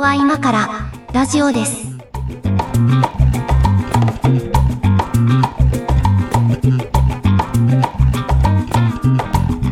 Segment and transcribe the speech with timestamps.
[0.00, 1.86] こは今からラジオです。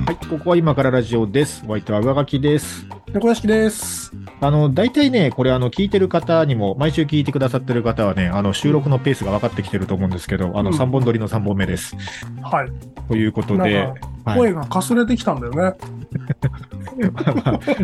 [0.04, 1.64] はい、ここは今からラジオです。
[1.67, 2.86] お相手は上書きです。
[3.14, 4.12] 猫屋敷です。
[4.43, 11.96] あの、大体ね、これあの、聞いてる方にも、毎週聞いてくださってる方はね、あの、収録のペースが分かってきてると思うんですけど、あの、うん3本撮りの3本目です。
[12.43, 12.68] はい。
[13.08, 13.86] ということで、
[14.26, 15.75] か、はい声がかすれてきたんだよね。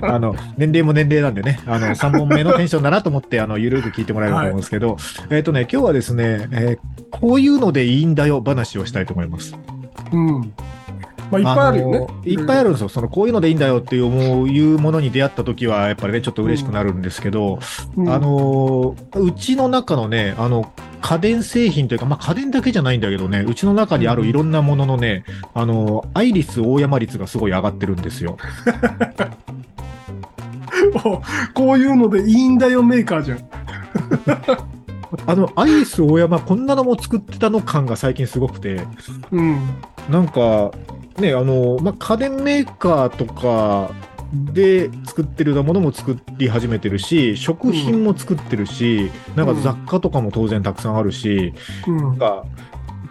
[0.03, 4.97] あの、年齢も年齢なんでね、あの、3本目のテンションだなと思って、あの、ゆるく聞いてもらえればと思うんですけど、
[5.31, 9.57] えっ、とね、今日はですね、えーこういうのでいいんだよ話をしたいと思います。
[10.13, 10.53] うん。
[11.31, 12.09] まあ、いっぱいあるよねの。
[12.25, 12.89] いっぱいあるんですよ。
[12.89, 17.59] その、こういうのでいいんだよっていう思う、いうものに出会った時は、やっぱりね、ちょっと嬉しくなるんですけど、
[17.97, 18.09] うん。
[18.09, 25.25] あのーうちの中のね、あの、家電製品というか、まあ、家電だけじゃないんだけどね、うちの中にあるいろんなもののね、
[25.55, 28.37] あのーアイリス大山率がすごい上がってるんですよ。
[31.55, 33.39] こういうのでいいんだよメーカーじゃん。
[35.27, 38.87] あの、アイリス大山、こんなのも作ってたの感が最近すごくて、
[39.31, 39.59] うん。
[40.11, 40.71] なんか、
[41.19, 43.91] ね、あの、まあ、家電メーカーとか
[44.53, 51.55] で作ってるようなものも作り始めてるし、食品も作ってるし、なんか雑貨とかも当然たくさんあるし、
[51.87, 52.17] うんなん。
[52.17, 52.45] か、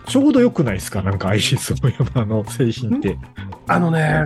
[0.05, 1.01] ちょうど良くないですか？
[1.01, 3.17] なんかアイリス大山の製品って。
[3.67, 4.25] あのね、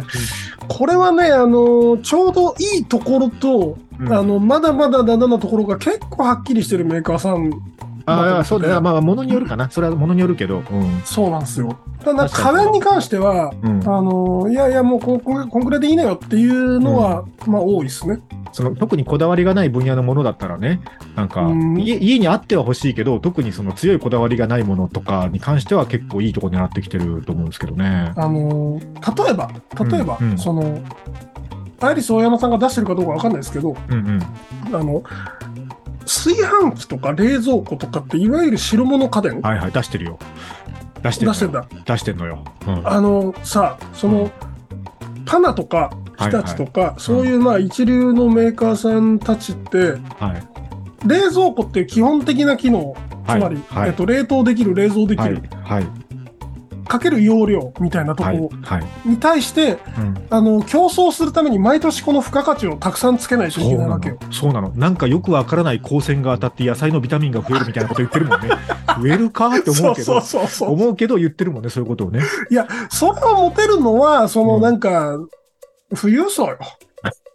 [0.68, 4.14] これはね、あの、ちょうどいいところと、うん。
[4.14, 7.52] あの、まだまだダメなところが結構はっきりしてるメーカーさん、
[8.08, 8.80] ああ、そうだね。
[8.80, 9.70] まあ、ものによるかな。
[9.70, 10.60] それはものによるけど。
[10.60, 11.02] うん。
[11.04, 11.78] そうなんですよ。
[12.04, 13.84] ただ、家電に関しては、うん。
[13.86, 18.20] あの、いやいや、もうこ、ここんくらいでいいのよっていうのは、まあ、多いですね。
[18.54, 20.80] その、特にこだわりがない分野のものだったらね、
[21.16, 28.14] なんか、うん家家にあっては欲しいけど、特にその強いこだわりがないものとかに関しては結構いいとこ狙ってきてると思うんですけどね。
[28.16, 29.52] あの例えば、
[29.86, 30.82] 例えば、うんうんその、
[31.80, 34.76] アイリス大山さんが出してるかどうかわかんないですけど、うんうん。
[34.76, 35.04] あの、
[36.08, 40.20] 炊飯器とか冷蔵庫とかって、いわゆる白物家電、はいはい、出してるよ。
[41.04, 41.68] 出してる出してんだ。
[41.86, 42.44] 出してんのよ。
[42.66, 42.88] うん。
[42.88, 44.32] あの、さ、その、
[45.26, 51.08] パナとか、日立とか、そういうまあ一流のメーカーさんたちって、はい。
[51.08, 55.44] 冷蔵庫っていう基本的な機能、つはいまり、はいえっと、冷凍できる、冷蔵できはいる、。
[55.64, 55.88] はい。
[56.88, 58.38] かける容量みたいなとこはい。
[58.38, 58.86] ろはい。
[59.06, 60.28] に対して、うん。
[60.30, 64.32] あの、競争するために毎年この付加価値をたくさんつけないといそうなのけないわけよ。。
[64.32, 64.72] そうなの。
[64.76, 68.50] なんかよくわからない光線が当たって野菜のビタミンが増えるみたいなこと言ってるもんね。
[69.02, 70.22] 増えるかって思うけど。
[70.62, 72.22] 思うけど言ってるもんね、そういうことをね。
[72.50, 75.18] いや、それを持てるのは、そのうんなんか、
[76.00, 76.58] 富裕層よ。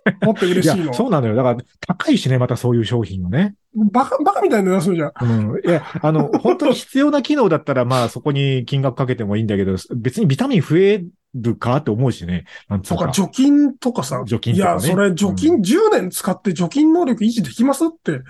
[0.23, 0.95] 持っていや嬉しいの、は。
[0.95, 1.35] そうなのよ。
[1.35, 3.55] だから、高いしね、またそういう商品をね。
[3.75, 5.13] バカ、バカみたいな値段するじゃん。
[5.21, 5.61] うん。
[5.65, 11.05] いや、あの、本当に必要な機能だったら、まあ、そこに金額かけてもいいんだけど、別にビタミン増え
[11.35, 12.45] るかって思うしね。
[12.69, 14.23] なんつうか、除菌とかさ。
[14.27, 18.21] 除菌とかねいや、それ、除菌10年使って除菌能力維持できますって。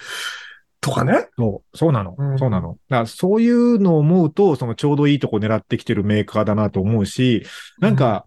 [0.82, 1.28] とかね。
[1.38, 2.16] そう、そうなの。
[2.18, 2.76] うんそうなの。
[2.88, 7.46] だからそういうのを思うと、そのちょうどいいとこ狙ってきてるメーカーだなと思うし、
[7.78, 8.26] なんか、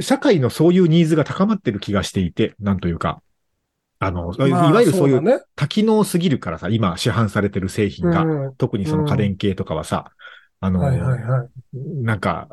[0.00, 3.22] 社会のそういうニーズが高まってる気がしていて、なんというか、
[4.00, 5.46] あの、いまあわゆるそういう。
[5.54, 10.12] 多機能すぎるからさ、今市販されてる製品が、うん特にその家電系とかはさ、
[10.60, 11.48] あの、はいはいはい。
[12.02, 12.48] なんか、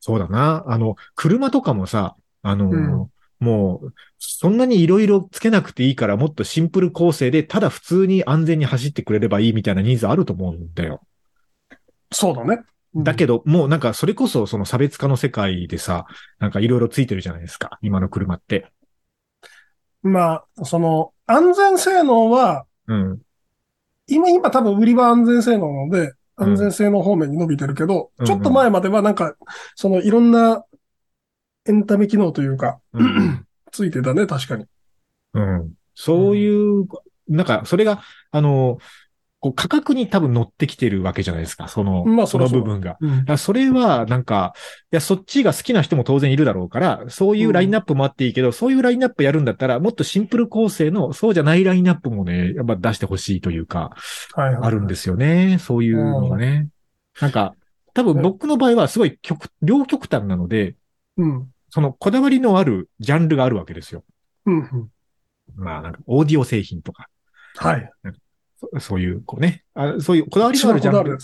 [0.00, 3.08] そうだな、あの、車とかもさ、あの、うん
[3.40, 11.02] もう、そんなにいろいろつけなくていいから、もっとシンプル構成で、ただ普通に安全に走ってくれればいいみたいなニーズあると思うんだよ。
[12.10, 12.62] そうだね。
[12.96, 16.06] だけど、もうなんかそれこそその差別化の世界でさ、
[16.38, 18.70] なんかいろいろついてるじゃないですか、今の車って。
[20.02, 23.20] まあ、その、安全性能は、うん。
[24.06, 29.36] 今、今多分売りは安全性能なので、うん安全性能方面に伸びてるけど、うんちょっと前まではなんか、
[29.76, 30.64] そのいろんな
[31.66, 33.46] エンタメ機能というか、うん。
[33.70, 34.66] ついてたね、確かに。
[35.34, 35.72] うん。
[35.94, 36.86] そういう、
[37.28, 38.02] なんか、それが、
[38.32, 38.78] あの、
[39.44, 42.96] こう価格に多分乗ってきてるわけじゃないですか、その、そのまあそりゃそう部分が。
[42.98, 44.54] うんそれは、なんか、
[44.90, 53.94] いや、そっちが好きな人も当然いるだろうから、そういうラインナップもあっていいけど、そういうラインナップやるんだったら、もっとシンプル構成の、そうじゃないラインナップもね、やっぱ出してほしいというか、
[54.32, 54.62] はいはい。
[54.62, 55.58] あるんですよね。
[55.60, 56.68] そういうのがね。
[57.20, 57.54] なんか、
[57.92, 60.74] 多分僕の場合はすごい極、両極端なので、
[61.18, 61.50] うん。
[61.68, 64.04] そのこだわりのあるジャンルがあるわけですよ。
[64.46, 64.58] うん。
[64.60, 64.88] うん。
[65.54, 67.08] まあ、なんか、オーディオ製品とか、
[67.56, 67.90] はい。
[68.58, 71.18] そそういう、こうね、あそういうこだわりのあるジャンル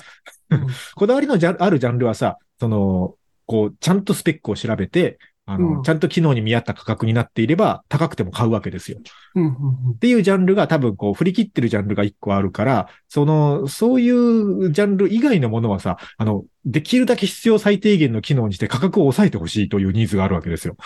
[0.95, 3.15] こだわりの あるジャンルはさ、その、
[3.47, 8.99] こう、ちゃんとスペックを調べて、あの、うんちゃんと機能に見合った価格になっていれば、高くても買うわけですよ。
[8.99, 9.03] っ
[9.35, 9.45] うん。
[9.45, 9.99] うん。
[9.99, 20.77] ていうジャンルが多分こう、振り切ってるジャンルが一個あるから、その、そういうジャンル以外のものはさ、あの、できるだけ必要最低限の機能にして価格を抑えてほしいというニーズがあるわけですよ。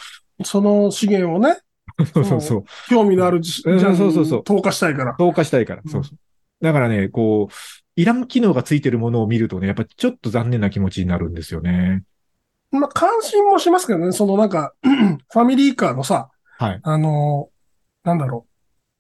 [0.45, 1.59] その資源をね、
[2.15, 2.65] そうそうそう。
[2.89, 5.15] 興味のあるジャンルそうそうそうに投下したいから。
[5.19, 5.83] 投下したいから。
[5.85, 6.19] うんそうそう。
[6.65, 7.55] だからね、こう、
[7.97, 12.03] いらん機能がついてるものを見るとね、やっぱちょっと残念な気持ちになるんですよね。
[12.71, 16.81] まあ、関心もしますけどね、そのなんか、 ファミリーカーのさ、はい。
[16.83, 17.55] あのー
[18.09, 18.51] なんだろう。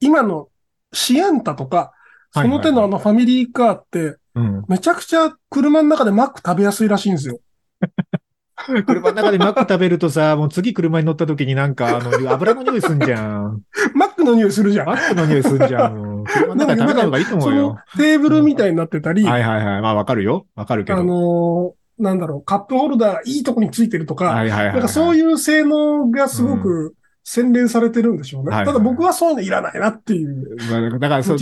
[0.00, 0.48] 今の
[0.92, 1.92] シエンタとか、
[2.32, 4.64] その手のあのファミリーカーって、うん。
[4.68, 7.40] めちゃくちゃ車の中でマック食べやすいらしいんですよ。
[8.86, 13.62] 車の中でマック食べるとさ、もう次車に乗った時になんか、あの、油の匂いすんじゃん。
[13.94, 14.86] マックの匂いするじゃん。
[14.86, 16.13] マックの匂いすんじゃん。
[16.24, 17.78] 車の中で食べない方がいいと思そうのよ。
[17.96, 19.80] テーブルみたいになってたり、はいはいはい。
[19.82, 20.46] まあわかるよ。
[20.54, 20.98] わかるけど。
[20.98, 24.72] あのーなんだろう、カップホルダーいいとこについてるとか、はいはいはい。
[24.72, 28.50] なんかそういう性能がすごく洗練されてるんでしょうね。
[28.50, 31.38] はいはいただ僕はそういうのいらないなっていうまあだからそう。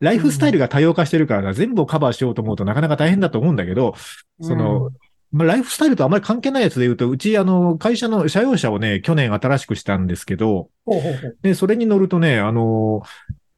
[0.00, 3.94] ライフスタイルが多様化してるからな、全部をカバーしようと思うとなかなか大変だと思うんだけど、
[4.40, 4.90] その、
[5.34, 13.02] まあ、ライフスタイルとあまり関係ないやつで言うと、うち、あの、会社の車用車をね、去年新しくしたんですけど、ほうほうほうで、それに乗るとね、あの、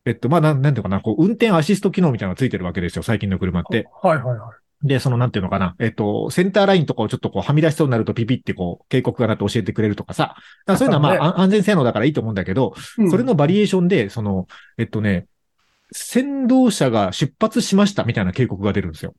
[0.07, 3.89] えっと、まあ、なん、なんていうのかな、こう、運転アシスト機能みたいなのがついてるわけですよ、最近の車って。
[4.03, 4.51] はいはいは
[4.85, 4.87] い。
[4.87, 10.35] で、その、なんていうのかな、えっと、センターラインとかをちょっとこう、はみ出しそうになるとピピってこう、警告がなって教えてくれるとかさ。
[10.35, 10.43] だか
[10.75, 14.47] らそういうのはまあ、ねあ安全性能だからいいと思うんだけど、うんそれのバリエーションで、その、
[14.79, 15.27] えっとね、
[15.91, 19.15] 先導車が出発しましたみたいな警告が出るんですよ。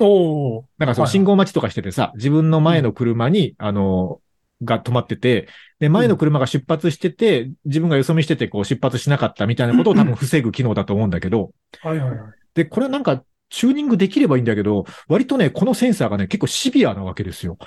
[0.00, 4.20] おーなんかそのはいはい信号待ちとかしててさ、自分の前の車に、あの、
[4.62, 5.48] が止まってて、
[5.78, 12.18] で、前の車が出発してて、自分がよそ見してて、こう出発しなかったみたいなことを多分防ぐ機能だと思うんだけど、はいはいはい。
[12.54, 13.22] で、これなんか、
[13.52, 17.58] チューニングできればいいんだけど、割とね、このセンサーがね、結構シビアなわけですよ。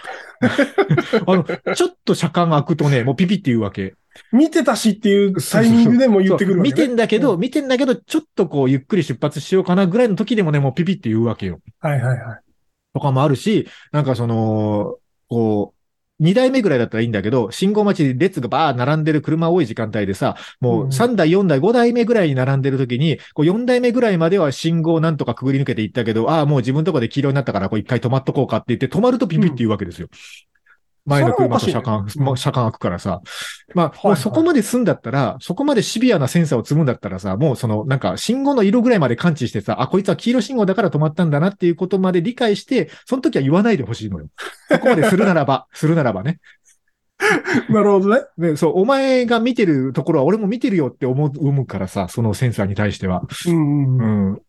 [1.28, 1.44] あの、
[1.76, 3.94] ちょっと車間が開くとね、もうピピって言うわけ。
[4.32, 11.60] 見てたしっていうタイミングでも言ってくるわけ、ね、見てんだけど、見てんだけど、ちょっとこう、ゆっくり出発しようかなぐらいの時でもね、もうピピって言うわけよ。
[11.80, 12.40] はいはいはい。
[12.96, 14.98] とかもあるし、なんかその、
[15.28, 15.75] こう、
[16.20, 30.08] 二台目ぐらいだったらいいんだけど、信号待ちで列がバー並んでる車多い時間帯でさ、もう3台、4台、5台目ぐらいに並んでる時に、こう4台目ぐらいまでは信号なんとかくぐり抜けていったけど、ああ、もう自分のとこで黄色になったから、こう一回止まっとこうかって言って、止まるとピピって言うわけですよ。
[31.06, 33.22] 前の車と車間、車間開くからさ。
[33.74, 44.28] まあ、はいもうそこまで済んだったら、そこまでシビアなセンサーを積むんだったらさ、もうその、なんか、信号の色ぐらいまで感知してさ、あ、こいつは黄色信号だから止まったんだなっていうことまで理解して、その時は言わないでほしいのよ。
[44.69, 46.40] そこまでするならば、 するならばね。
[47.69, 48.24] なるほどね。
[48.38, 53.24] で、そう、お前が見てるところは俺も見てるよって思う、思うからさ、そのセンサーに対しては。
[53.48, 54.42] うんうん。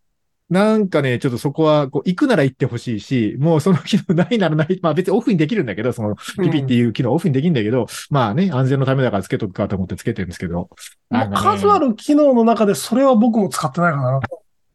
[0.50, 0.56] うん。
[0.56, 10.70] なんかね、ちょっとそこは、こう、行くなら行ってほしいし、もうその機能ないならない、 まあ別にオフにできるんだけど、その、ピピっていう機能オフにできるんだけど、まあね、安全のためだからつけとくかと思ってつけてるんですけど。
[11.10, 14.20] まあ数ある機能の中でそれは僕も使ってないかな。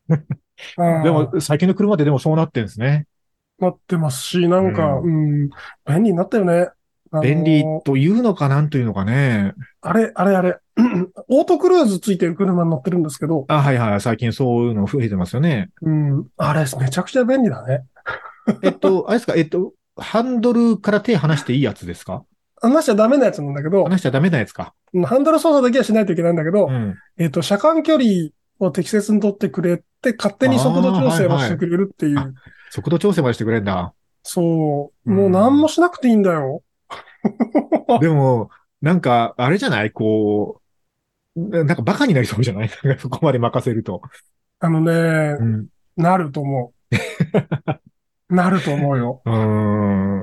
[0.78, 3.08] うんでも、最近の車ってでもそうなってんですね。
[3.60, 5.50] なってますし、なんか、ううん、
[5.86, 6.70] 便利になったよね。
[7.12, 9.54] あのー便利というのかなんというのかね。
[9.82, 10.58] あれ、あれ、あれ。
[11.30, 14.02] オートクルーズついてる車に乗ってるんですけど、あ、はいはい。
[14.02, 15.70] 最近そういうの増えてますよね。
[15.82, 17.84] うん、あれ、めちゃくちゃ便利だね。
[18.64, 22.24] えっと、あれですか、えっと、ハンドルから手離していいやつですか？
[22.62, 24.74] 話しちゃダメなやつなんだけど、離しちゃダメなやつか。
[24.94, 26.96] うんハンドル操作だけはしないといけないんだけど、うん。
[27.18, 28.30] えっと、車間距離
[28.60, 32.18] を適切に取ってくれて、勝手に速度調整もしてくれるっていう。
[32.20, 32.34] あーはい
[32.74, 33.94] 速度調整までしてくれるんだ。
[34.24, 35.12] そう。
[35.12, 36.62] うんもう何もしなくていいんだよ。
[38.00, 38.50] でも、
[38.82, 39.92] なんか、あれじゃない？
[39.92, 40.61] こう、
[41.36, 42.70] なんかバカになりそうじゃない？
[43.00, 44.02] そこまで任せると。
[44.60, 45.68] あのねう、ん。
[45.96, 46.74] なると思
[48.32, 48.34] う。
[48.34, 49.22] なると思うよ。
[49.26, 50.22] うーん。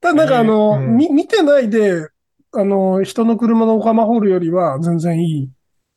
[0.00, 2.08] ただなんかあの、うんみ、見てないで、
[2.52, 5.50] あの、人の車のオカマホールよりは全然いい。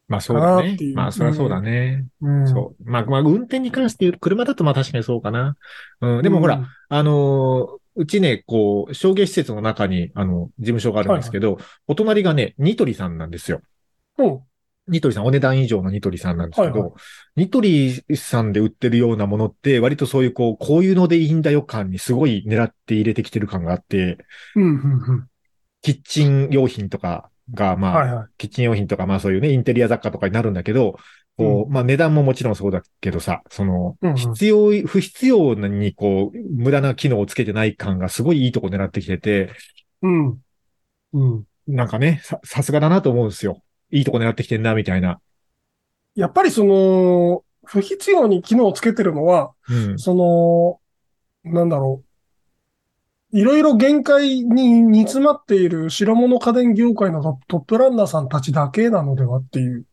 [0.07, 2.05] まあそうだねまあそりゃそうだね。
[2.21, 2.47] うん。
[2.47, 2.89] そう。
[2.89, 5.55] まあまあ運転に関して言う、車だとまあ確かにそうかな。
[6.01, 6.21] うん。
[6.21, 13.61] でもほら、うんあのーうちね、こう、商業施設の中に、あの、事務所があるんですけど、お隣がね、ニトリさんなんですよ。
[14.17, 14.39] うん。
[14.87, 16.91] ニトリさん、お値段以上のニトリさんなんですけど、はいはい
[17.37, 24.19] ニトリさんで売ってるようなものって、割とそういう、こう、こういうのでいいんだよ感にすごい狙って入れてきてる感があって、
[24.55, 25.27] うん、うん、うん。
[25.81, 28.27] キッチン用品とかが、まあ、はいはい。
[28.37, 30.97] キッチン用品とか、まあそういうね、インテリア雑貨とかになるんだけど、
[31.37, 39.51] こう、まあ値段ももちろんそうだけどさ、そのうんうん、必要、不必要にこう、無駄な機能をつけてない感がすごいいいとこ狙ってきてて、
[40.01, 40.39] うん。
[41.13, 41.43] うん。
[41.67, 43.61] なんかね、さ、さすがだなと思うんですよ。
[43.95, 45.21] いいとこ狙ってきてんな、みたいな。
[46.15, 49.97] やっぱりその、不必要に機能をつけてるのは、うん。
[49.97, 50.81] そ
[51.45, 52.03] の、なんだろ
[53.31, 53.37] う。
[53.37, 59.85] いろいろ限界に煮詰まっている白物家電業界のトトップランナーさんたちだけなのではっていう。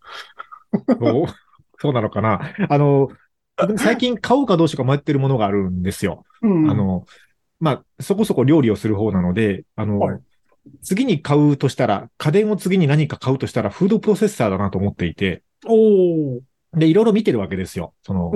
[0.99, 1.27] そう、
[1.81, 2.41] そうなのかな？
[2.69, 3.09] あの、
[3.57, 6.25] 僕最近買おうかどうしようか迷ってるものがあるんですよ。
[6.43, 6.71] うん。
[6.71, 7.07] あの、
[7.61, 10.21] まあ、そこそこ料理をする方なので、あの、はい
[10.83, 16.41] 次に買うとしたら、家電を次に何か買うとしたら、フードプロセッサーだなと思っていて、おー。
[16.75, 17.93] で、いろいろ見てるわけですよ。
[18.03, 18.33] その。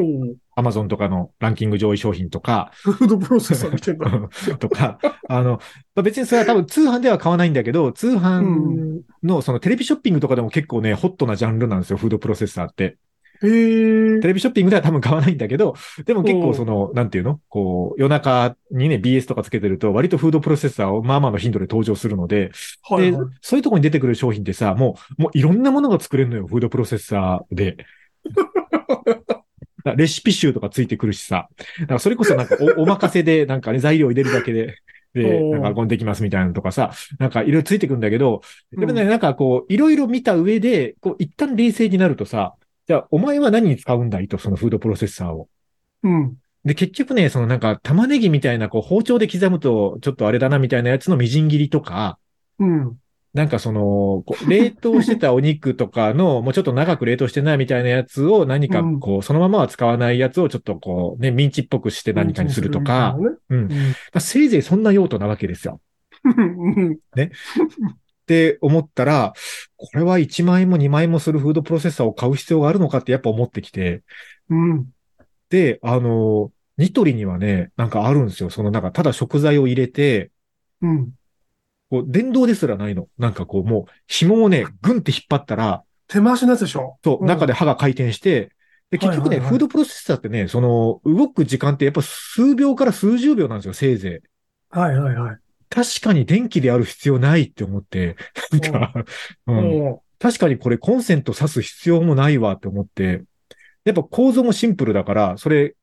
[0.54, 4.11] アマゾンとかのランキング上位商品とか、フードプロセッサー見てんだ。
[4.59, 5.52] とか、あの、
[5.95, 12.99] まあ別にそれは多分通販では買わないんだけど、通販のそのテレビショッピングとかでも結構ね、ホットなジャンルなんですよ、フードプロセッサーって。
[13.40, 14.26] テ。
[14.28, 15.75] レビショッピングでは多分買わないんだけど、
[16.05, 17.40] でも結構その、なんていうの？
[17.49, 22.52] こう、夜中にね、BS とかつけてると、割とフードプロセッサーをまあまあの頻度で登場するので、で
[22.83, 27.76] はいはい。、そういうところに出てくる商品ってさ、もう、もういろんなものが作れるのよ、フードプロセッサーで。
[29.85, 31.49] だ レシピ集とかついてくるしさ。
[31.81, 34.76] だからそれこそなんかおお任せで、なんかね、材料入れるだけで、
[35.14, 42.55] で、なんかできますみたいなのとかさ、なんかいろいろついてくるんだけど、でもね、うんなんかこう、いろいろ見た上で、こう、一旦冷静になるとさ、
[42.87, 45.49] じゃあ、お前は何に使うんだいと、そのフードプロセッサーを。
[46.02, 46.37] うん。
[46.64, 52.19] で、結局ね、そのなんか玉ねぎみたいな、こう、包丁で刻むと、ちょっとあれだなみたいなやつのみじん切りとか、
[52.59, 52.97] うん。
[53.35, 63.16] なんかその、こう冷凍してたお肉とかの、 もうちょっと長く冷凍してないみたいなやつを何かうんこう、そのままは使わないやつをちょっとこう、ね、ミンチっぽくして何かにするとか、
[63.50, 63.69] うん。
[64.19, 65.81] せいぜいそんな用途なわけですよ。
[66.25, 66.31] う
[66.81, 66.99] ん。
[68.26, 69.35] って思ったら、
[69.76, 74.02] これは1万円も2万円もするフードプロセッサーを買う必要があるのかってやっぱ思ってきて、
[74.49, 74.92] うん。
[75.49, 78.50] で、あの、ニトリにはね、なんかあるんですよ。
[78.50, 80.30] そのなんか、ただ食材を入れて、
[80.80, 81.12] うん。
[81.88, 83.09] こう、電動ですらないの。
[83.16, 86.99] なんかこう、もう、紐をね、グンって引っ張ったら、手回しのやつでしょ？
[87.02, 88.52] そう、ん中で刃が回転して、
[88.90, 94.28] で、結局ね、フードプロセッサーってね、その、動く時間ってやっぱ数秒から数十秒なんですよ、せいぜい。
[94.71, 95.38] はいはいはい。
[95.68, 98.16] 確かに電気である必要ないって思って、
[98.52, 99.04] なんか、
[99.46, 103.23] うん、お確かにこれコンセント挿す必要もないわって思って、
[103.85, 105.75] やっぱ構造もシンプルだから、それ、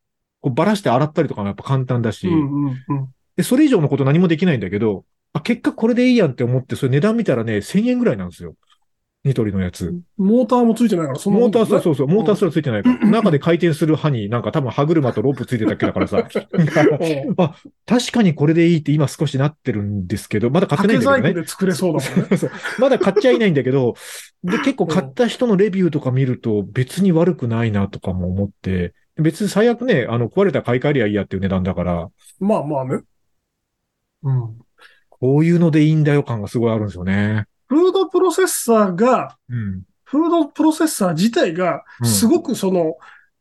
[0.41, 3.13] こうばらして洗ったりとかもやっぱ簡単だし、うんうんうん。
[3.37, 8.55] で、それ以上のこと何もできないんだけど、あ、結果これでいいやんって思って、それ値段見たらね、1000円ぐらいなんですよ。
[9.23, 9.93] ニトリのやつ。
[10.17, 12.97] モーターもついてないから、そのモーター、そうそうそう、モーターすそらついてないから。
[13.09, 16.27] 中で回転する刃になんか多分歯車とロープついてたっけだからさ。
[17.37, 21.41] あ、確かにこれでいいって今少しなってるんですけど、まだ買ってない竹んだけどね。
[21.41, 22.37] で作れそうだもんね。
[22.37, 23.95] そうまだ買っちゃいないんだけど、
[24.43, 32.09] で、結構買った人のレビューとか見ると別に悪くないなとかも思って、別に最悪ね、あの、壊れたら買い替えりゃいいやっていう値段だから、
[32.41, 32.99] まあまあね。
[34.23, 34.57] うん。
[35.09, 37.45] こういうのでいいんだよ感がすごいあるんですよね。
[37.73, 39.81] フードプロセッサーが、うん。
[40.03, 42.97] フードプロセッサー自体が、うんすごくその、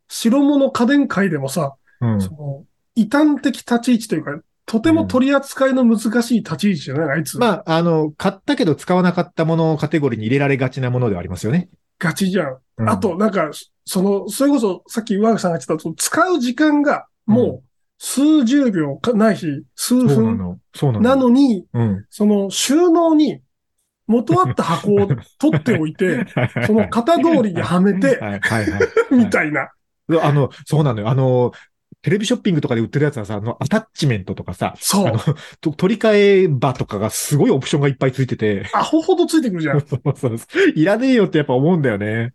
[0.09, 2.21] 白物家電界でもさ、うん。
[2.21, 7.19] その、異端的立ち位置というか、とても取り扱いの難しい立ち位置じゃない？
[7.19, 7.39] あいつ。
[7.39, 11.69] まあ、あの、買ったけど使わなかったものをカテゴリーに入れられがちなものではありますよね。
[11.99, 12.57] ガチじゃん。
[12.79, 13.51] うんあと、なんか、
[13.85, 17.63] その、それこそ、さっき岩垣さんが言ってた、使う時間が、もう、
[17.99, 20.59] 数十秒かないし、数分
[21.03, 21.29] なの。
[21.29, 22.07] に、うん。
[22.11, 23.41] その収納に
[24.13, 26.27] 元あった箱を取っておいて、
[26.67, 28.81] その型通りにはめて、はいはいはい。
[29.11, 29.71] みたいな。
[30.23, 31.09] あの、そうなのよ。
[31.09, 31.53] あの、
[32.03, 35.19] テレビショッピングとかで売ってるやつはさ、あの、アタッチメントとかさ、そうあの。
[35.61, 39.81] と取り替え場とかがすごいオプションがいっぱいついてて、アホほどついてくるじゃん。
[39.87, 42.33] そうそうそういらねえよってやっぱ思うんだよね。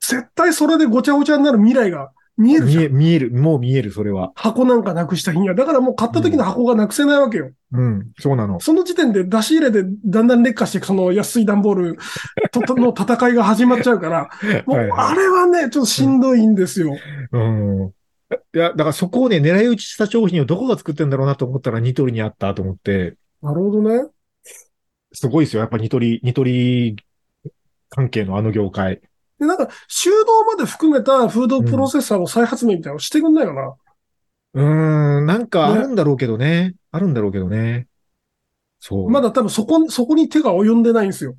[0.00, 2.92] 絶対それでごちゃごちゃになる未来が見えるじゃん。
[2.92, 4.32] 見え、る、もう見える、それは。
[4.34, 5.54] 箱なんかなくした日には。
[5.54, 7.50] だからもう買った時の箱がなくせないわけよ。
[7.72, 8.58] うん、そうなの。
[8.60, 11.98] その時点で出し入れでだんだん劣化していくその安い段ボール
[12.50, 14.30] ととの戦いが始まっちゃうから、
[14.66, 16.96] もうあれはね、ちょっとしんどいんですよ。
[17.32, 17.92] うん。
[18.54, 24.08] いや、だからそこをね、狙い撃ちした商品をどこが作ってんだろうなと思ったらニトリにあったと思って、なるほどね。
[25.12, 25.60] すごいですよ。
[25.60, 26.96] やっぱニトリ、ニトリ
[27.90, 29.02] 関係のあの業界。
[29.42, 33.74] で、なんか、修道まで含めたフードプロセッサーの再発明みたいなのしてくんないかな。
[34.54, 36.76] うーん、なんかあるんだろうけどね。
[36.92, 37.88] あるんだろうけどね。
[38.78, 39.10] そう。
[39.10, 41.34] まだ多分そこ、そこに手が及んでないんですよ。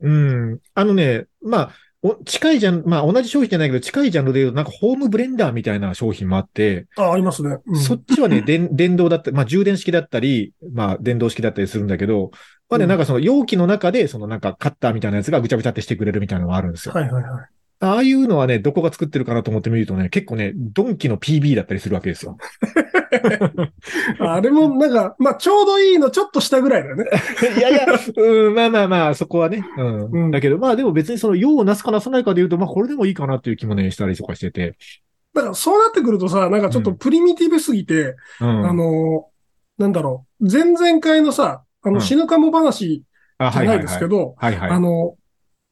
[0.00, 0.58] うん。
[0.74, 1.70] あのね、まあ、
[2.02, 7.56] お近いじゃん、まあ同じ商品じゃないけど、近いジャンルで言うと、なんかホームブレンダーみたいな商品もあって、あ、ありますね。
[7.66, 12.30] うんそっちはね、電 電動だった、まあ充電式だったり、まあ電動式だったりするんだけど、
[12.68, 16.94] まあね、うんなんかその容器の中で、そのなんかカッターみたいなやつがぐちゃぐちゃってしてくれるみたいなのがあるんですよ。
[16.94, 17.57] はいはいはい。
[17.80, 22.36] ああいうのはね、どこが作ってるかなと思ってみるとね、結構ね、ドンキの PB だったりするわけですよ。
[24.18, 27.04] あれもなんか、まあちょうどいいのちょっと下ぐらいだよね。
[27.56, 29.64] いやいや、うん、まあまあまあ、そこはね。
[29.76, 30.10] うん。
[30.10, 34.76] うんだけど、まあでも別にその用をなすかなさないかで言うと、まあこれでもいいかなっていう気もね、したりとかしてて。
[35.34, 38.68] だからそうなってくるとさ、なんかちょっとプリミティブすぎて、うん。
[38.68, 39.26] あの、
[39.78, 43.04] なんだろう、前々回のさ、あの、うん死ぬかも話
[43.38, 44.34] あ、じゃないですけど。
[44.38, 45.14] あの、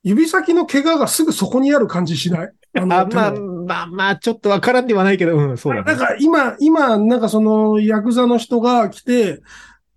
[0.06, 2.52] 指先の怪我がすぐそこにある感じしない？
[2.78, 5.86] あまあ、まあまあ、ちょっとわからんではないけど、うん、そうだね。
[5.86, 9.40] なんか今、今、なんかその、ヤクザの人が来て、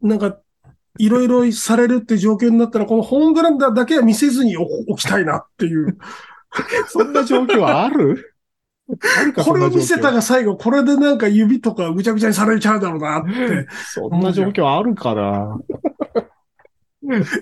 [0.02, 0.40] なんか、
[0.98, 5.98] いろいろされるって状況になったら、このホームグラウンダーだけは見せずにお 置きたいなっていう。
[6.88, 8.26] そんな状況ある
[8.90, 9.34] ある？
[9.34, 13.68] かこれを見せたが最後、これでなんか指とかぐちゃぐちゃにされちゃうだろうなって。
[13.94, 15.60] そんな状況あるかな？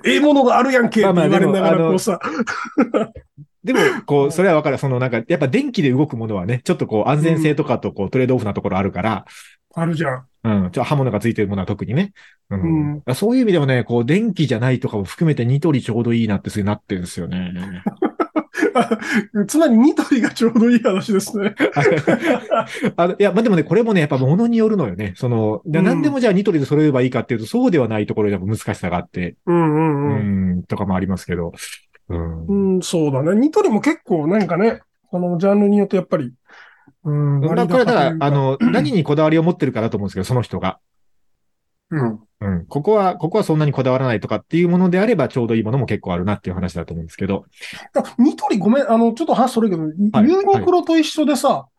[0.06, 2.20] ええものがあるやんけって言われながらこうさ。
[3.64, 4.78] でも、こう、それはわかる。
[4.78, 9.26] そのなんか、やっぱ電気で動くものはね、ちょっとこう安全性とかとこうトレードオフなところあるから、
[9.74, 10.26] あるじゃん。
[10.44, 12.14] うん、ちょっと刃物がついてるものは特にね。
[12.50, 17.54] うんうんそういう意味でもね、こう電気じゃないとかも含めてニトリちょうどいいなってそういうなってるんですよね。
[19.48, 21.56] つまりニトリがちょうどいい話ですね。
[22.96, 25.14] あの いや、まあ、でもね、これもね、やっぱ物によるのよね。
[25.16, 30.24] その、でうん何でもじゃあニトリで揃えればいいかっていうと、そうではないところでやっぱ難しさがあって、うんううんう
[30.56, 30.60] ん。
[30.60, 31.54] ん、とかもありますけど。
[32.10, 32.76] うん。
[32.76, 33.36] うん、そうだね。
[33.36, 36.34] ニトリも結構なんかね、このジャンルによってやっぱり、
[37.04, 40.80] うん、だから、あの、の、何にこだわりを持ってるかだと思うんですけど、その人が。
[41.90, 42.20] うん。
[42.40, 42.66] うん。
[42.68, 47.46] ここは、ここはそんなにこだわらないとかっていうものであれば、ちょうどいいものも結構あるなっていう話だと思うんですけど。
[47.96, 51.70] あニトリごめん、あの、ちょっと話それるけど、はいユニクロと一緒でさ、は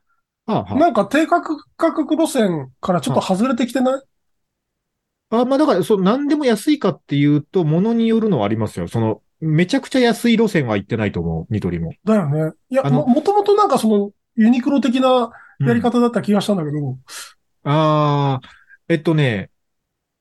[0.46, 4.02] あ、はなんか低価格路線からちょっと外れてきてない？
[5.30, 8.88] あ、あまあだから、そう、何でも安いかっていうと、ものによるのはありますよ。
[8.88, 11.92] その、めちゃくちゃ安い路線は行ってないと思う、ニトリも。
[12.04, 12.52] だよね。
[12.70, 16.96] いや、も、もともとなんかその、ユニクロ的なやり方だった気がしたんだけど、
[17.64, 18.48] ああ、
[18.88, 19.50] えっとね、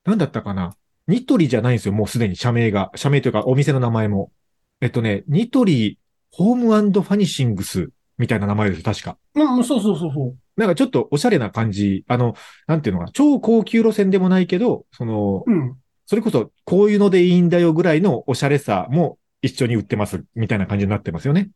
[0.07, 0.73] なんだったかな？
[1.07, 2.91] ニトリじゃないんですよ、もうすでに社名が。
[2.95, 4.31] 社名というか、お店の名前も。
[4.79, 5.99] えっとね、ニトリ
[6.31, 9.17] ホームファニシングスみたいな名前です、確か。
[9.35, 10.35] うん、そうそうそうそう。
[10.55, 12.05] なんかちょっとおしゃれな感じ。
[12.07, 12.35] あの、
[12.67, 13.11] なんていうのかな？
[13.11, 15.75] 超高級路線でもないけど、その、うん。
[16.05, 21.49] それこそ、こういうのでいいんだよぐらいのおしゃれさも一緒に売ってます、みたいな感じになってますよね。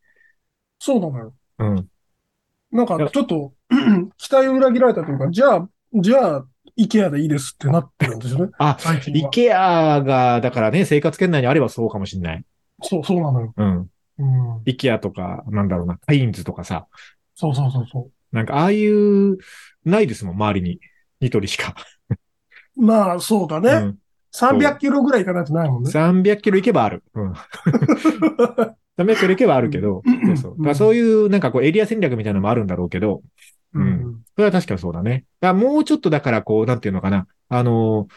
[0.78, 1.34] そうなのよ。
[1.60, 1.88] うん。
[2.72, 3.54] なんかちょっと、
[4.18, 8.52] 期待を裏切られたというか、じゃあ、じゃあ、イケアでいいですってなってるんですよね。
[8.58, 9.30] あ、最近は。
[9.30, 12.44] イケアが、だからね、生活圏内にあればそうかもしれない。
[12.84, 13.54] そう、そうなのよ。
[13.56, 13.88] うん。
[14.20, 14.62] うん。
[14.66, 16.88] イケアとか、なんだろうな、カインズとかさ。
[17.36, 19.38] そうそうそうそなんか、ああいう、
[19.84, 20.80] ないですもん、周りに。
[21.20, 21.76] ニトリしか。
[22.78, 22.82] う。
[22.82, 23.72] まあ、そうだね。
[23.72, 23.98] うん。
[24.34, 25.92] 300キロぐらい行かないとないもんね。
[25.92, 27.04] 300キロ行けばある。
[27.14, 27.34] うん。
[28.98, 30.66] 300キロ行けばあるけど、うんそうそう。
[30.66, 33.22] だそういう、なんかこう、エリア戦略みたいなのもあるんだろうけど、
[33.74, 34.24] うん。
[34.36, 35.26] それは確かにそうだね。
[35.40, 37.28] だもうちょっとだから、こう、なんていうのかな。
[37.50, 38.14] あのー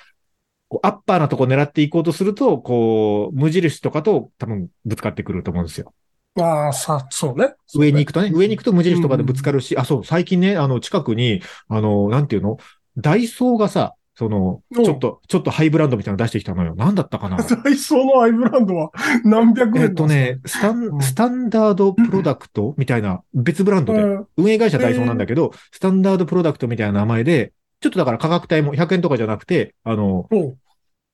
[0.68, 5.94] こうアッパーなとこ狙っていこうとすると、こう、無印とかと多分ぶつかってくると思うんですよ。
[6.36, 7.54] ああ、さ、そうね。
[7.74, 12.56] 上に行くとね、上に行くと無印とかでぶつかるし、あ、そう、最近ね、あの、近くに、あの、なんていうの？
[12.96, 16.76] ダイソーがさ、その、ちょっと、ちょっとハイブランドみたいなの出してきたのよ。
[16.76, 17.36] なんだったかな？
[17.36, 18.92] ダイソーのアイブランドは
[19.24, 21.02] 何百円えっとね、スタン、うん。
[21.02, 24.26] スタンダードプロダクトみたいな別ブランドで、うん。
[24.36, 30.28] 運営会社ダイソーなんだけど、スタンダードプロダクトみたいな名前で、ちょっとだから価格帯も100円とかじゃなくて、あの、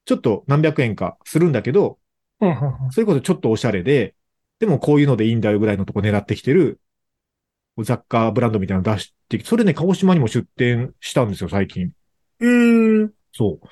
[0.05, 1.99] ちょっと何百円かするんだけど、
[2.91, 4.15] それこそちょっとおしゃれで、
[4.59, 6.81] でもこういうのでいいんだよぐらいのとこ狙ってきてる、
[7.83, 11.93] 雑貨ブランドみたいなの出してきて、それね、鹿児島にも出店したんですよ、最近。
[12.41, 13.67] えー、そう。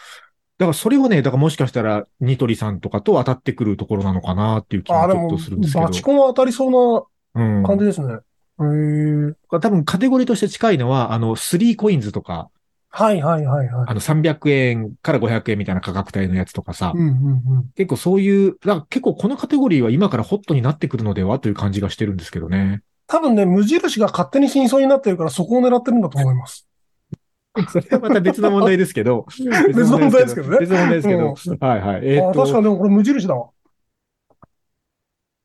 [0.59, 5.87] だからそれはね、だからもしかしたら、ニトリさんとかと当たってくるところなのかなっていう気ああ、でもがちょっとするんですけど。
[5.87, 7.63] バチコン当たりそううん。
[7.63, 8.15] な感じですね。
[8.61, 12.51] えー、多分カテゴリーとして近いのは、あの、3コインズとか、
[12.91, 13.87] はいはいはいはい。
[13.87, 17.71] あの、300円から500円みたいな価格帯のやつとかさ、うんうんうん。
[17.77, 22.83] 結構そういう、だから結構このカテゴリーは今からホットになってくるのではという感じがしてるんですけどね。
[23.07, 26.68] 多分ね、無印が勝手に真相になってるからそこを狙ってるんだと思います。
[27.71, 29.27] それはまた 別の問題ですけど。
[29.69, 31.67] 別の問題ですけどね別の問題ですけど。
[31.67, 32.01] はいはい。
[32.05, 33.49] えあっと、確かにでもこれ無印だわ。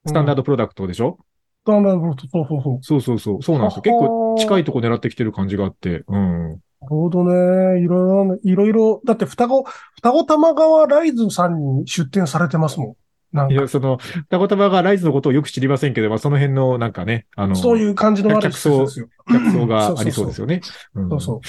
[0.05, 0.41] スタンダード。
[0.41, 1.17] ドプロダクトでしょ？
[1.63, 2.79] スタンダード、そうそうそう。
[2.81, 3.41] そうそうそう。
[3.41, 3.81] そうなんですよ。
[3.83, 6.03] 結構近いとこ狙ってきてる感じがあって。
[6.07, 6.49] うん。
[6.49, 7.81] なるほどね。
[7.81, 9.63] いろいろね、いろいろ、だって双子、
[9.95, 12.95] 双子玉川ライズさんに出店されてますもん。
[13.35, 13.97] なんか、いや、その、
[14.29, 19.07] タコタバがライズのことをよく知りませんけど、まあ、その辺のなんかね、あの、そういう感じの悪い施設ですよ。
[19.27, 20.59] 客層がありそうですよね。
[20.95, 21.39] うんそうそう。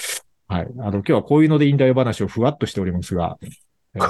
[0.47, 0.69] はい。
[0.79, 3.39] あの、今日はこういうのでいいんだよ話をふわっとしておりますが、
[3.97, 4.07] こ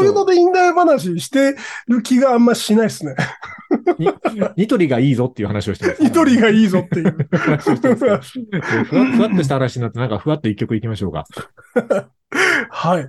[0.00, 1.56] ういうので引退話して
[1.88, 3.16] る気があんましないですね。
[3.98, 4.08] に
[4.56, 6.02] ニトリがいいぞっていう話をしてます。
[6.02, 7.28] ニトリがいいぞっていう。
[7.32, 8.04] 話をしてます
[8.84, 11.26] ふわふわっとした話になって、なんかふわっと一曲いきましょうか。
[12.70, 13.08] はい。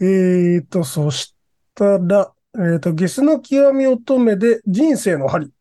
[0.00, 1.34] えーと、そし
[1.74, 5.52] たら、えーと、ゲスの極み乙女で人生の針。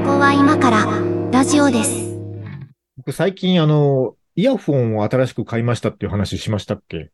[0.00, 0.86] ここは今から
[1.30, 2.08] ラジオです。
[2.96, 7.10] 僕最近あの、イヤフォンを新しく買いましたっていう話しましたっけ？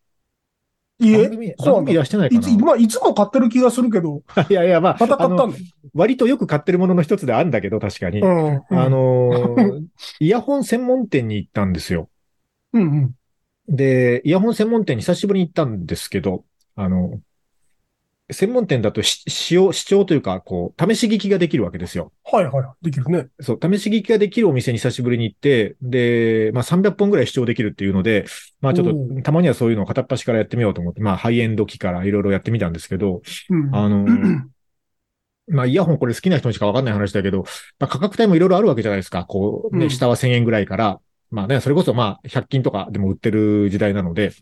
[1.01, 1.57] いえ？
[1.59, 4.47] そう出してないかいつ、まあ、いつも買ってる気がするけど、な。
[4.49, 5.55] いやいや、まあ、また買ったんだあの
[5.95, 8.21] 割とよく買ってるものの一つであるんだけど、確かに。
[8.21, 8.63] うん。
[8.71, 9.85] あのー
[10.21, 12.09] イヤホン専門店に行ったんですよ。
[12.73, 12.85] うんう
[13.73, 13.77] ん。
[13.77, 16.45] で、イヤホン専門店に久しぶりに行ったんですけど、
[16.77, 17.21] あの、
[18.31, 22.13] 専門店だとし使用、視聴というか、こう、試し聞きができるわけですよ。
[22.25, 22.65] はいはい。
[22.83, 23.29] できるね。
[23.41, 28.27] そう、試し聞きができるお店に久しぶりに行って、で、まあ300本ぐらい視聴できるっていうので、
[28.61, 33.75] まあちょっおと、たまにはそういうのを片っ端からやってみようと思って、まあハイエンド機からいろいろやってみたんですけど、うん。
[33.75, 34.05] あの、
[35.49, 37.45] まあイヤホンこれ好きな人にしかわかんない話だけど、
[37.79, 39.25] まあ価格帯もいろいろあるわけじゃないですか。
[39.25, 44.33] こう、ね、うん下は1000円ぐらいから、まあね、それこそまあ100均とかでも売ってる時代なので、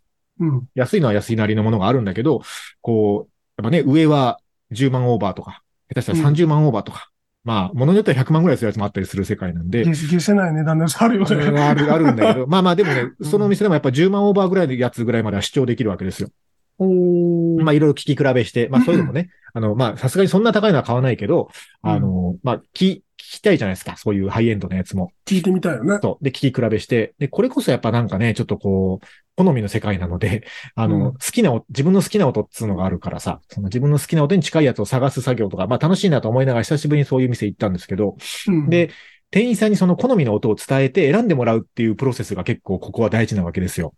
[0.40, 0.68] うん。
[0.74, 2.40] 安いのは安いなりのものがあるんだけど、
[2.80, 4.38] こう、やっぱね、上は
[4.72, 7.10] 10万オーバーとか、下手したら30万オーバーとか、
[7.44, 11.60] まあ、ものによっては100万ぐらいするやつもあったりする世界なんで、消せない値段のやつあるよね。
[11.60, 16.30] ある、あるんだけど、まあまあでもね、うんそのお店でもやっぱ10万オーバーぐらいのやつぐらいまでは視聴できるわけですよ。
[16.78, 21.50] おーまあいろいろ聞き比べして、まあそういうのもね、あの、まあさすがにそんな高いのは買わないけど、
[21.82, 23.96] あの、まあ聞、聞きたいじゃないですか。
[23.96, 25.12] そういうハイエンドのやつも。
[25.26, 25.98] 聞いてみたいよね。
[26.02, 26.24] そう。
[26.24, 29.06] で、聞き比べして、で、これこそやっぱなんかね、ちょっとこう、
[29.36, 38.16] 好みの世界なので、 あの、うん好きな音、自分の好きな音っつうのがあるからさ、その自分の好きな音に近いやつを探す作業とか、まあ楽しいなと思いながら久しぶりにそういう店行ったんですけど、
[38.48, 38.90] うん、で、
[39.30, 43.94] 店員さんにその好みの音を伝えて選んでもらうっていうプロセスが結構ここは大事なわけですよ。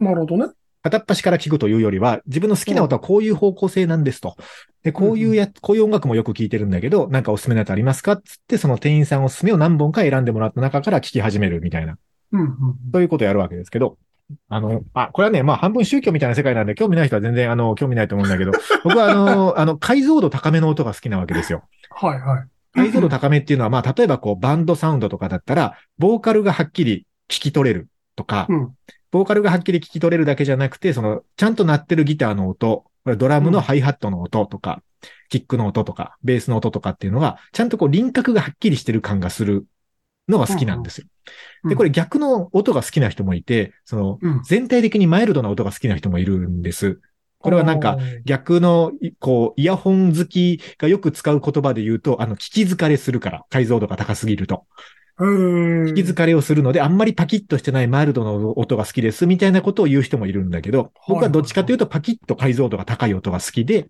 [0.00, 0.46] なるほどね。
[0.84, 4.36] 片っ端から聞くというよりは、自分の好きな音はこういう方向性なんですと。
[4.82, 8.18] で、こういうや、こういう音楽もよく聞いてるんだけど、なんかおすすめのやつありますか？
[8.18, 11.96] つって、その店員さんおすすめを何本か選んでもらった中から聞き始めるみたいな、
[12.32, 12.48] うんうん。
[12.92, 13.96] そういうことをやるわけですけど、
[14.50, 18.52] あの、あ、これはね、まあ半分宗教みたいな世界なんで、興味ない人は全然、あの、興味ないと思うんだけど、
[18.84, 21.62] 僕はあの、あの、解像度高めの音が好きなわけですよ。
[21.92, 22.44] はいはい。
[22.74, 28.72] 解像度高めっていうのは、まあ、例えばこう、バンドサウンドとかだったら、ボーカルがはっきり聞き取れるとか、うん
[29.14, 34.82] ボーカルがはっきり聞き取れるだけじゃなくて、その、ちゃんと鳴ってるギターの音、これドラムのハイハットの音とか、
[35.28, 39.68] キックの音とか、ベースの音とかっていうのが、ちゃんとこう、輪郭がはっきりしてる感がする
[40.26, 41.06] のが好きなんですよ。
[41.62, 44.42] うんで、これ逆の音が好きな人もいて、その、うん。
[44.42, 47.00] 全体的にマイルドな音が好きな人もいるんです。
[47.38, 54.66] これはなんか逆の、いこう、イヤホン好きがよく使う言葉で言うと、あの、聞き疲れするから、解像度が高すぎると。
[55.20, 63.88] へー聞き疲れをするので、あんまりパキッとしてないマイルドの音が好きです、みたいなことを言う人もいるんだけど、僕はどっちかというと、パキッと解像度が高い音が好きで、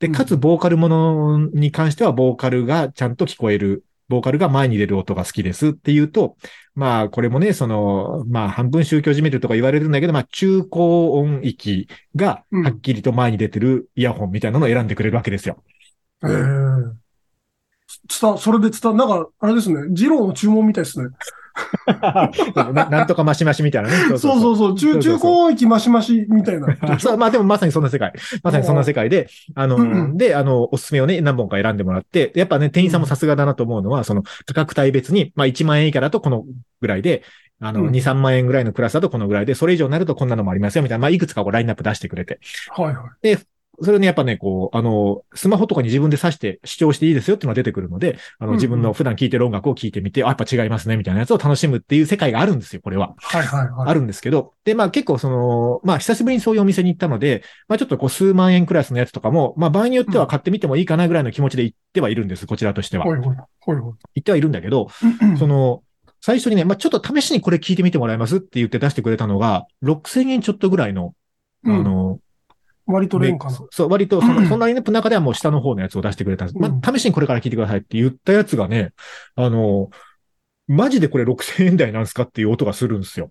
[0.00, 0.12] で、うん。
[0.12, 6.36] かつ、ボーカルものに関しては、ボーカルがちゃんと聞こえる、ボーカルが前に出る音が好きですっていうと、
[6.74, 15.62] まあ、これもね、その、まあ、半分宗教じめるとか言われるんだけど、まあ、中高音域がうんはっきりと前に出てるイヤホンみたいなのを選んでくれるわけですよ。
[16.22, 17.05] へー
[18.08, 19.80] 伝わ、それで伝わ、なんか、あれですね。
[19.88, 21.08] 二郎の注文みたいですね。
[22.54, 23.96] ななんとかマシマシみたいなね。
[24.08, 24.74] そうそうそう。
[24.76, 26.76] 中、中高域マシマシみたいな。
[27.00, 28.12] そう、まあでもまさにそんな世界。
[28.42, 36.44] まさにそんな世界で、あの、うんうんで、あの、おすすめをね、何本か選んでもらって、やっぱね、店員さんもさすがだなと思うのは、その価格帯別に、まあ1万円以下だとこの
[36.80, 37.22] ぐらいで、
[37.60, 42.38] あの、うん2、3万円ぐらいのクラスだとこのぐらいで、それ以上になるとこんなのもありますよ、みたいな、まあいくつかこうラインナップ出してくれて。
[42.76, 43.38] はいはい。
[43.82, 53.14] それね、やっぱね、こう、あの、スマホとかに自分で挿して視聴していいですよっていうのが出てくるので、あの、自分の普段聴いてる音楽を聴いてみて、あ、やっぱ違いますね、みたいなやつを楽しむっていう世界があるんですよ、これは。
[53.16, 53.88] はいはいはい。
[53.90, 63.04] あるんですけど、で、まあ結構その、まあ久しぶりにそういうお店に行ったので、まあちょっとこう数万円クラスのやつとかも、まあ場合によっては買ってみてもいいかなぐらいの気持ちで行ってはいるんです、こちらとしては。
[63.04, 63.36] ほいほい。
[63.60, 63.76] ほい。
[63.76, 64.88] 行ってはいるんだけど、
[65.38, 65.82] その、
[66.20, 71.14] 最初にね、まあちょっと試しにこれ聞いてみてもらえますって言って出してくれたのが、6000円ちょっとぐらいの、
[71.64, 72.18] あうんの、
[72.86, 73.58] 割と廉価な。
[73.70, 76.58] そう、割とその、そんなにね、中ではもう下の方のやつを出してくれたんです。
[76.58, 78.92] まうんあ試しにこれから聞いてくださいって言ったやつがね、
[79.34, 79.90] あの、
[80.68, 83.30] マジでこれ6000円台なんですかっていう音がするんですよ。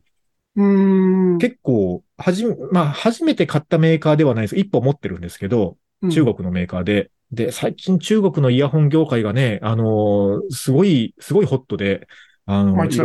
[0.56, 1.38] うーん。
[1.38, 4.56] 結構、はじめ、まあ、初めて買ったメーカーではないです。
[4.56, 7.10] 一本持ってるんですけど、うん中国のメーカーで。
[7.32, 12.08] で、最近中国のイヤホン業界がね、あのーすごい、すごいホットで、
[12.46, 12.96] あの、い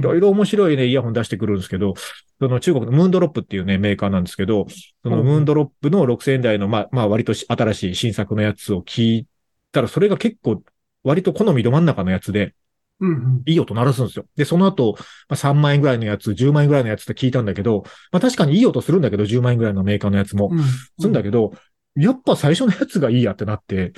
[0.00, 1.94] ろいろ面白いね、イヤホン出してくるんですけど、
[2.40, 4.66] その中国のムーンドロップっていうね、メーカーなんですけど、
[5.02, 9.26] そのうんムーンドロップの6000円台の、まあ、まあ、割とし新しい新作のやつを聞い
[9.72, 10.62] たら、それが結構、
[11.02, 12.54] 割と好みど真ん中のやつで、
[13.00, 13.42] うんうん。
[13.46, 14.26] いい音鳴らすんですよ。
[14.36, 14.96] で、その後、
[15.28, 20.48] まあ、3万円ぐらいのやつ、10万円ぐらいのやつって聞いたんだけど、まあ確かにいい音するんだけど、10万円ぐらいのメーカーのやつも。
[20.50, 20.62] うん。
[20.64, 21.52] するんだけど、
[21.94, 23.92] やっぱ最初のやつがいいやってなって、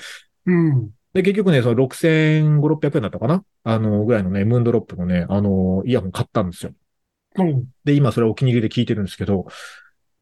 [0.46, 0.90] うん。
[1.12, 3.42] で、結局ね、その6500、600円だったかな？
[3.64, 6.72] あの、ぐらいのね、ムーンドロップのね、あの、イヤホン買ったんですよ。
[7.37, 7.64] うん。
[7.85, 9.47] で、今それお気に入りで聞いてるんですけど、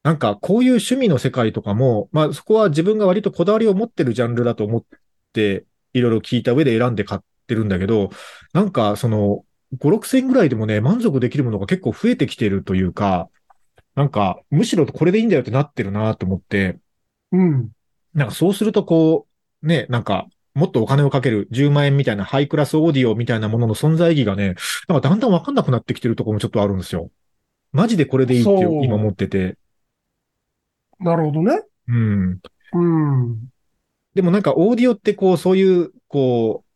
[0.03, 4.85] なんかこういう趣味の世界とかも、まあそこは自分が割とこだわりを持ってるジャンルだと思っ
[5.33, 8.11] て、いろいろ聞いた上で選んで買ってるんだけど、
[8.53, 9.45] なんかその、
[9.79, 13.29] 5、6千ぐらいでもね、満足できるものが結構増えてきてるというか、
[13.95, 16.79] なんか、むしろこれでいいんだよってなってるなと思って、
[17.33, 17.71] うん。
[18.15, 19.27] なんかそうするとこ
[19.63, 24.57] う、ね、なんか、もっとお金をかける10万円みたいなハイクラスオーディオみたいなものの存在意義がね、
[24.89, 27.11] なんかだんだんわかんなくなってきてるところもちょっとあるんですよ。
[27.73, 28.51] マジでこれでいいって
[28.85, 29.57] 今思ってて。
[30.99, 31.63] なるほどね。
[31.87, 32.41] うん。
[32.73, 33.49] うん。
[34.15, 36.69] でもなんかオーディオってこう、そういう、こう、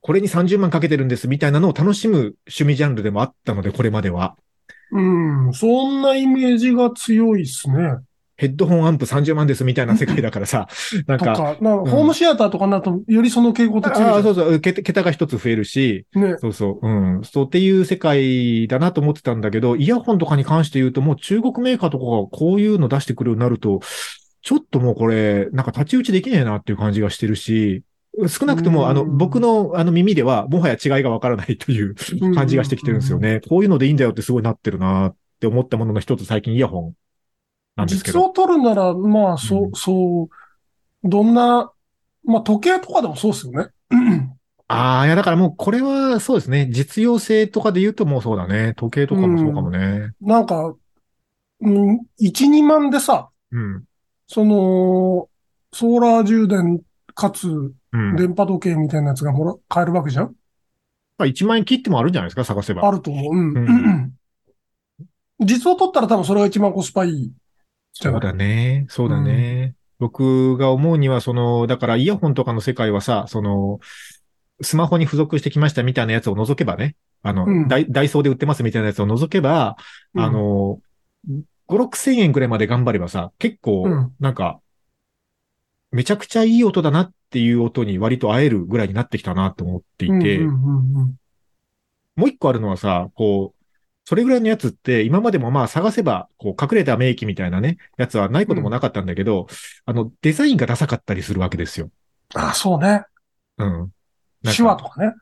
[0.00, 4.36] これに30万かけてるんですみたいなのを楽しむ趣味ジャンルでもあったので、これまでは。
[4.90, 5.00] う
[5.48, 5.52] ん。
[5.54, 7.98] そんなイメージが強いですね。
[8.36, 10.66] ヘッドホンアンプ30万ですみたいな世界だからさ、
[11.06, 11.84] なんか、とか、なん。
[11.84, 16.36] かホームシアターとかになると、よりその傾向と強いじゃんああ、そうそう、桁桁が一つ増えるし、ね。
[16.38, 17.20] そうそう、うん。
[17.22, 23.80] そうっていう世界だなと思ってたんだけど、イヤホンとかに関して言うと、もう中国メーカーとかがこういうの出してくるようになると、
[24.42, 27.82] ちょっともうこれ、なんか太刀打ちできねえなっていう感じがしてるし、
[28.28, 28.88] 少なくとも、うん。
[28.88, 31.94] あの、僕のあの耳では、もはや違いがわからないという
[32.34, 33.40] 感じがしてきてるんですよね。
[33.48, 36.94] こういうのでいいんだよってすごいなってるなって思ったものの一つ、最近イヤホン
[37.76, 38.18] なんですけど。
[38.20, 40.28] 実を取るなら、まあ、そうう、そ
[41.04, 41.72] う、どんな、
[42.24, 43.68] まあ、時計とかでもそうですよね。
[44.66, 46.68] ああ、いや、だからもうこれはそうですね。
[46.70, 48.74] 実用性とかで言うともうそうだね。
[48.76, 50.12] 時計とかもそうかもね。
[50.20, 50.74] なんか、
[51.60, 53.84] うん、1、2万でさ、うん。
[54.26, 55.28] その、
[55.72, 56.80] ソーラー充電
[57.14, 58.16] かつうん。
[58.16, 60.34] 電波時計みたいなやつがもら、買えるわけじゃん？
[61.18, 62.88] まあ、1万円切ってもあるんじゃないですか、探せば。
[62.88, 63.32] あると思う。
[63.34, 63.56] うん。
[63.56, 64.12] うん
[65.44, 67.32] 実を取ったら多分それが一番コスパいい。
[67.94, 68.86] そうだね。
[68.88, 69.74] そうだね。
[69.98, 73.78] 僕が思うには、その、だからイヤホンとかの世界はさ、その、
[74.60, 77.68] スマホに付属してきましたみたいなやつを除けばね、あの、うん。
[77.68, 79.76] ダイダイソーで売ってますみたいなやつを除けば、
[80.14, 80.24] うん。
[80.24, 80.80] あの、
[81.68, 84.60] 5、6千円くらいまで頑張ればさ、結構うん、なんか、
[85.92, 91.14] めちゃくちゃいい音だなっていう音に割と合えるぐらいになってきたなと思っていて、うんうんうんうん。
[92.16, 93.53] もう一個あるのはさ、こう、
[94.06, 99.46] それぐらいのやつって、今までもまあ探せば、こう、隠れた名機みたいなね、やつはないこともなかったんだけど、
[99.86, 101.90] あの、デザインがダサかったりするわけですよ。
[102.34, 103.04] あ、そうね。
[103.58, 103.90] うん。
[104.52, 105.14] 手話とかね。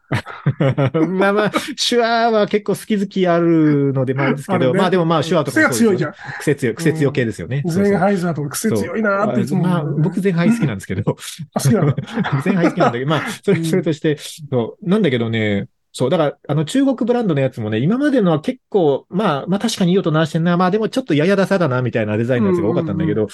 [0.91, 0.99] か。
[1.07, 1.53] まあまあ、
[1.89, 6.15] 手話は結構好き好きあるので、まあですけど、あるねまあでもまあ手話とかねが強いじゃん。
[6.41, 7.63] 癖強い、癖強系ですよね。
[7.69, 9.85] そうハイとか癖強いなーっていつもまあ。
[9.85, 11.17] 僕前輩好きなんですけど、
[11.55, 11.95] あ、好きなの
[12.45, 23.29] 前輩好きなんだけど、まあ、それ、それとして、そう、なんだけどね、そう、だから、あの、中国ブランドのやつもね、今までのは結構、まあ、まあ確かにいい音鳴らしてんな、まあでもちょっとややダサだな、みたいなデザインのやつが多かったんだけど、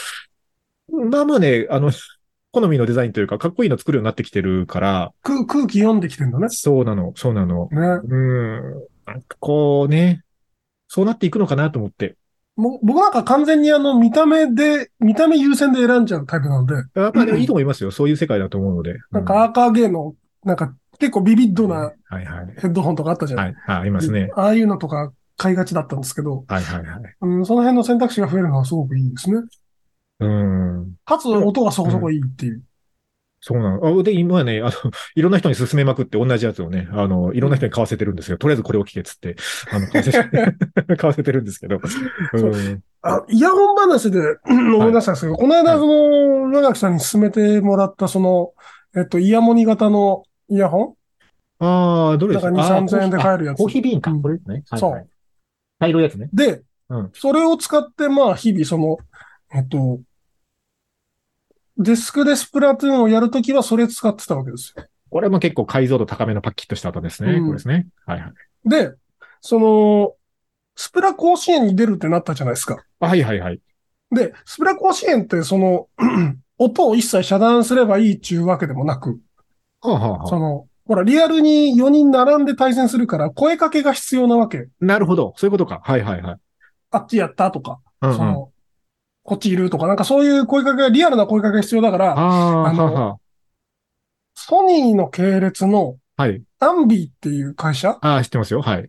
[1.11, 1.93] まあまあね、あの、
[2.51, 6.49] 好みのデザインというか、かっこいいの作るようになってきてるから、空空気読んできてんだね。
[6.49, 7.69] そうなの、そうなの。
[7.71, 7.79] ね。
[7.79, 8.89] うん。
[9.07, 10.23] なんかこうね、
[10.89, 12.17] そうなっていくのかなと思って。
[12.57, 17.93] もう僕なんか完全にあの、見た目で、見た目優先で選んじゃうタイプなんで、あまあでもいいと思いますよ。
[17.93, 18.97] そういう世界だと思うので。
[19.13, 22.25] なんかアーカーゲーの、なんか結構ビビッドうん、なはいはい。
[22.61, 23.41] ヘッドホンとかあったじゃん。
[23.41, 24.31] はい、あありますね。
[24.35, 27.01] ああいうのとか買いがちだったんですけど、はいはいはい。
[27.23, 29.41] うん、その辺の選択肢が増えるのはすごくいいですね。
[30.21, 30.95] うん。
[31.05, 32.63] かつ音がそこそこいいっていう。
[33.41, 34.01] そうなの。
[34.01, 34.71] あで、今はね、あの、
[35.15, 39.37] いろんな人に勧めまくって同じやつをね、あの、いろんな人に買わせてるんですけど、とりあえずこれを聞けっつって、
[39.71, 40.57] あの、買わせて、
[40.97, 41.77] 買わせてるんですけど。
[41.77, 42.83] うん。
[43.03, 48.53] あ、イヤホン話で思い出したんですけど、この間その、長木さんに勧めてもらったその、
[48.97, 50.97] えっと、イヤモニ型のイヤホ
[51.61, 52.51] ああ、どれですか？
[52.51, 54.11] だから2 3000円であ買えるやつコーヒービーンか。
[54.11, 54.65] うんこれですね。
[54.71, 55.07] はい、そうはい。
[55.81, 56.27] 茶色いやつね。
[56.33, 58.99] ンで、うんそれを使って、まあ、日々その、
[59.53, 60.01] えっと、
[61.77, 64.85] デスクでスプラトゥーンをやるときはそれ使ってたわけですよ。
[65.11, 67.33] これも結構解像度高めのパッキッとした後ですね。
[67.33, 67.87] うんこれですね。
[68.07, 68.33] はいはい。
[68.69, 68.93] で、
[69.41, 70.15] その、
[70.77, 72.83] スプラ甲子園に出るってなったじゃないですか。
[73.01, 73.61] あはいはいはい。
[74.11, 75.89] で、スプラ甲子園ってその、
[76.59, 79.21] 音を一切遮断すればいいっていうわけでもなく、
[79.81, 84.69] はあ、はあはあ、その、ほら、リアルに4人並んで対戦するから、声かけが必要なわけ。
[84.81, 85.35] なるほど。
[85.37, 85.81] そういうことか。
[85.85, 86.37] はいはいはい。
[86.91, 88.53] あっちやったとか、うんうん、その、
[89.23, 93.19] こっちいるとか、なんかそういう声かけが、リアルな声かけが必要だから、あのはあは
[94.35, 96.23] ソニーの系列のあ。
[96.23, 96.43] はい。
[96.61, 98.63] アンビーっていう会社ああ、知ってますよ。
[98.63, 98.89] はい。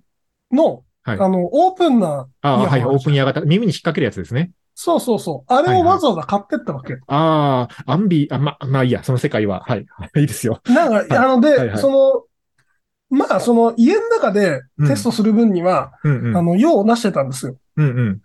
[0.51, 2.85] の、はいあの、オープンな、ああ、はい。
[2.85, 3.41] オープンイヤー型。
[3.41, 4.51] 耳に引っ掛けるやつですね。
[4.81, 5.53] そうそうそう。
[5.53, 6.99] あれをわざわざ買ってったわけ。
[7.07, 9.61] ああ、アンビ、あ、ま、まあいいや、その世界は。
[9.67, 9.85] はい。
[10.15, 10.61] いいですよ。
[10.67, 16.37] なんか、あの、で、はいはいその、まあ、その、家の中でテストする分には、うんうん。
[16.37, 17.57] あの、用をなしてたんですよ。
[17.75, 18.21] うんうん。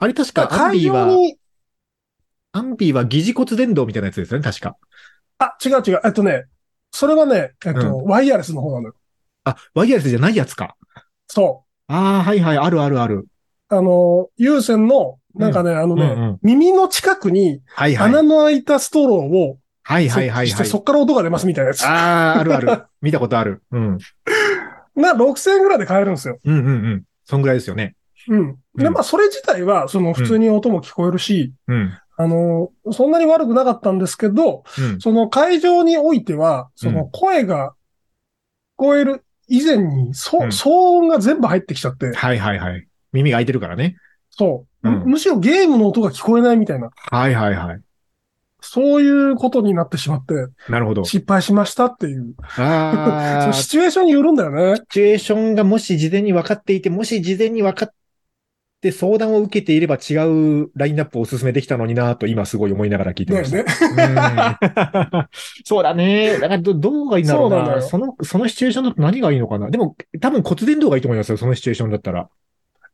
[0.00, 1.08] あれ確か、アン会ビーは、
[2.50, 4.76] アンビーは疑似骨伝導みたいなやつですよね、確か。
[5.38, 6.00] あ、違う違う。
[6.04, 6.46] えっとね、
[6.90, 8.94] それはね、えっと、ワイヤレスの方なのよ。
[9.44, 10.74] あ、ワイヤレスじゃないやつか。
[11.28, 13.14] そああ、はいはい、あるあるある。
[13.18, 13.26] う。
[13.68, 17.60] あの、有線の、なんかね、あのね、うんうん耳の近くに。
[17.76, 20.64] 穴の開いたストローをはい設はいはいはい置して、。
[20.64, 21.84] そっから音が出ますみたいなやつ。
[21.84, 22.84] ああ、あるある。
[23.02, 23.62] 見たことある。
[23.70, 23.98] うん。
[24.96, 26.38] な、6000円ぐらいで買えるんですよ。
[26.44, 27.02] うんうんうん。
[27.24, 27.96] そんぐらいですよね。
[28.28, 28.56] うん。
[28.76, 31.92] で、まあ、それ自体は、その、普通に音も聞こえるし、うん。
[32.16, 35.00] あの、そんなに悪くなかったんですけど、うん。
[35.00, 37.74] その会場においては、その声が
[38.78, 40.68] 聞こえる以前に、そうん騒
[40.98, 42.86] 音が全部入ってきちゃって、はいはいはい。
[43.12, 43.96] 耳が開いてるからね。
[44.30, 47.80] そう、うんむむしろゲームの音が聞こえないみたいな、はいはいはい。
[48.60, 50.34] そういうことになってしまって、
[50.68, 51.04] なるほど。
[51.04, 52.34] 失敗しましたっていう。
[52.48, 54.76] そああ、のシチュエーションによるんだよね。
[54.76, 57.90] シチュエーションがもし事前に分かっていて、もし事前に分かっ
[58.80, 60.14] て相談を受けていれば違
[60.64, 63.56] うラインナップをお勧めできたのになと今すごい思いながら聞いてました。
[63.56, 63.64] ね。
[63.90, 65.26] うん
[65.64, 66.34] そうだね。
[66.34, 67.80] だからど、どうがいいんだろうな。
[67.82, 69.70] そうその、そのシチュエーションだと何がいいのかな。
[69.70, 71.36] でも、多分骨伝導がいいと思いますよ。
[71.36, 72.28] そのシチュエーションだったら。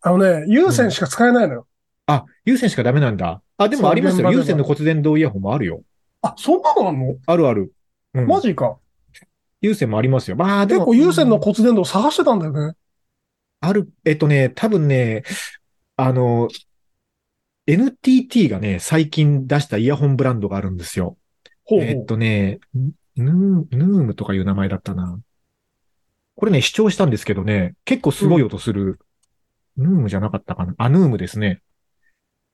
[0.02, 1.66] あのね、有線しか使えないのよ。
[2.06, 3.42] あ、有線しかダメなんだ。
[3.56, 4.32] あ、でもありますよ。
[4.32, 5.82] 有線の骨伝導イヤホンもあるよ。
[6.22, 6.88] あ、そんなの？
[6.88, 7.72] あんのあるある。
[8.14, 8.78] うん、マジか。
[9.60, 10.36] 有線もありますよ。
[10.36, 10.86] まあでも。
[10.86, 12.74] 結構有線の骨伝導探してたんだよね。
[13.60, 15.22] ある、えっとね、多分ね、
[15.96, 16.48] あの、
[17.66, 21.18] NTT がね、最近出したイヤホンブランドがあるんですよ。
[21.64, 21.88] ほうほう。
[21.88, 22.58] えっとね、
[23.16, 25.20] ヌー、ヌームとかいう名前だったな。
[26.36, 28.98] これね、視聴したんですけどね、結構すごい音する。
[29.76, 31.60] ヌームじゃなかったかなあ、ヌームですね。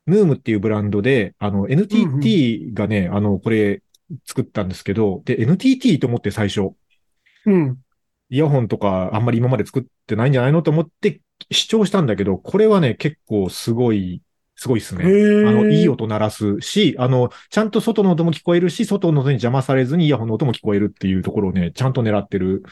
[0.07, 3.83] ヌームっていうブランドで、あの、NTT がね、あの、これ
[4.25, 6.73] 作ったんですけど、で、NTT と思って最初、
[7.47, 7.79] うん。
[8.29, 11.21] イヤホンとかあんまり今まで作ってないんじゃないのと思って
[11.53, 14.23] 視聴したんだけど、これはね、結構すごい、
[14.57, 15.05] すごいですね。
[15.05, 22.63] あの、いい音鳴らすし、あの、ちゃんと外の音も聞こえるし、外の音に邪魔されずにイヤホンの音も聞こえるっていうところをね、ちゃんと狙ってる。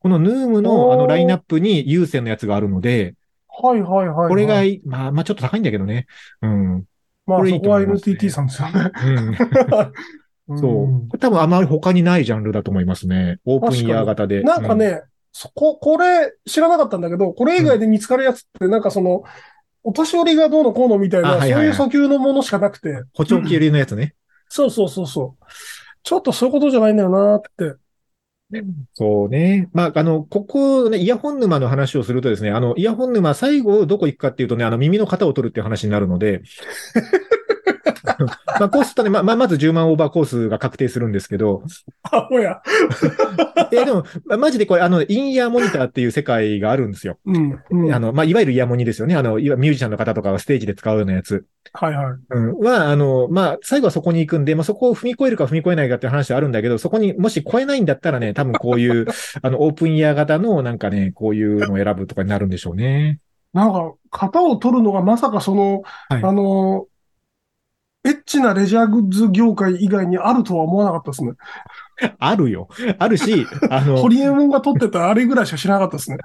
[0.00, 3.14] このヌームおのーあのラインナップに有線のやつがあるので、
[3.60, 4.28] はいはいはいはい。
[4.28, 6.06] これがまあ、まあちょっと高いんだけどね。
[6.40, 6.84] うん。
[7.26, 8.90] まあこれいいそこは NTT さんですよね。
[10.48, 10.58] うん。
[10.58, 11.18] そう。
[11.18, 13.38] 多分あまり他にないジャンルだと思いますね。
[13.44, 14.42] オープンイヤー型で。
[14.42, 19.22] なんかね、そこ、これ知らなかったんだけど、これ以外で見つかるやつってなんかその、
[19.84, 22.90] お年寄りがどうのこうのみたいな、そういう訴求のものしかなくて。
[22.90, 24.14] うん、補聴器入りのやつね。
[24.48, 25.44] そうそうそうそう。
[26.02, 27.74] ちょっとそういうことじゃないんだよなって。
[28.94, 29.68] そうね。
[29.72, 36.42] まあ、あの、ここね、イヤホン沼の話をするとですね、あの、イヤホン沼最後どこ行くかっていうとね、あの、耳の型を取るっていう話になるので、
[38.58, 41.62] まあ、コースとね、まあ、まず10万オーバーコースが確定するんですけど、
[42.10, 42.60] あ、おや。
[43.72, 47.18] え、でも、まあマジでこれ、あの、インイヤーモニターっていう世界があるんですよ。
[47.24, 47.58] うん。
[47.70, 47.94] うん。
[47.94, 49.16] あの、まあ、いわゆるイヤモニですよね。
[49.16, 51.44] あの、いわミュージシャンの方とかがステージで使うようなやつ。
[51.72, 52.06] はいはい。
[52.30, 52.58] うん。
[52.58, 59.06] は、あの、まあ、最後はそこに行くんで、まあ、そこを踏み越えるか踏み越えないかっていう話はあるんだけど、そこにもし越えないんだったらね、多分こういう、
[59.42, 63.20] あの、オープンイヤー型のなんかね、こういうのを選ぶとかになるんでしょうね。
[63.52, 66.86] なんか、型を取るのがまさかその、はいあの、
[68.04, 71.32] エッチなレジャーグッズ業界以外にあるとは思わなかったですね。
[72.18, 72.68] あるよ。
[72.98, 76.18] あるし、あのホ、リエモンが取ってたあれぐらいしか知らなかったですね。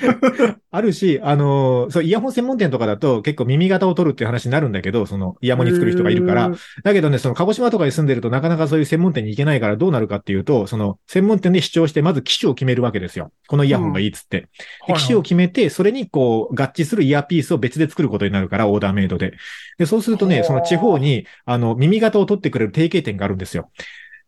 [0.70, 6.52] あるし、あの、そう、イヤホン専門店とかだと結構耳型を取るっていう話になるんだけど、その、イヤモニ作る人がいるから。
[6.82, 13.30] だけどね、その鹿児島とかに住んでるとなかなかそういう専門店に行けないからどうなるかっていうと、その専門店で視聴してまず機種を決めるわけですよ。
[13.46, 14.48] このイヤホンがいいっつって。
[14.86, 19.34] ではい機種を決めて、それにこう合致するイヤーピースを別で作ることになるから、オーダーメイドで。
[19.78, 23.70] で、そうするとね、はあその地方に、あの、耳型を取ってくれる提携店があるんですよ。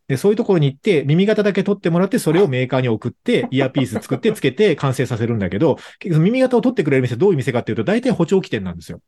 [0.07, 9.01] で、そういうところに行って、耳型だけ取ってもらって、それをメーカーに送って、 イヤーピース作って、つけて完成させるんだけど、結局耳型を取ってくれる店、どういう店かっていうと、大体補聴器店なんですよ。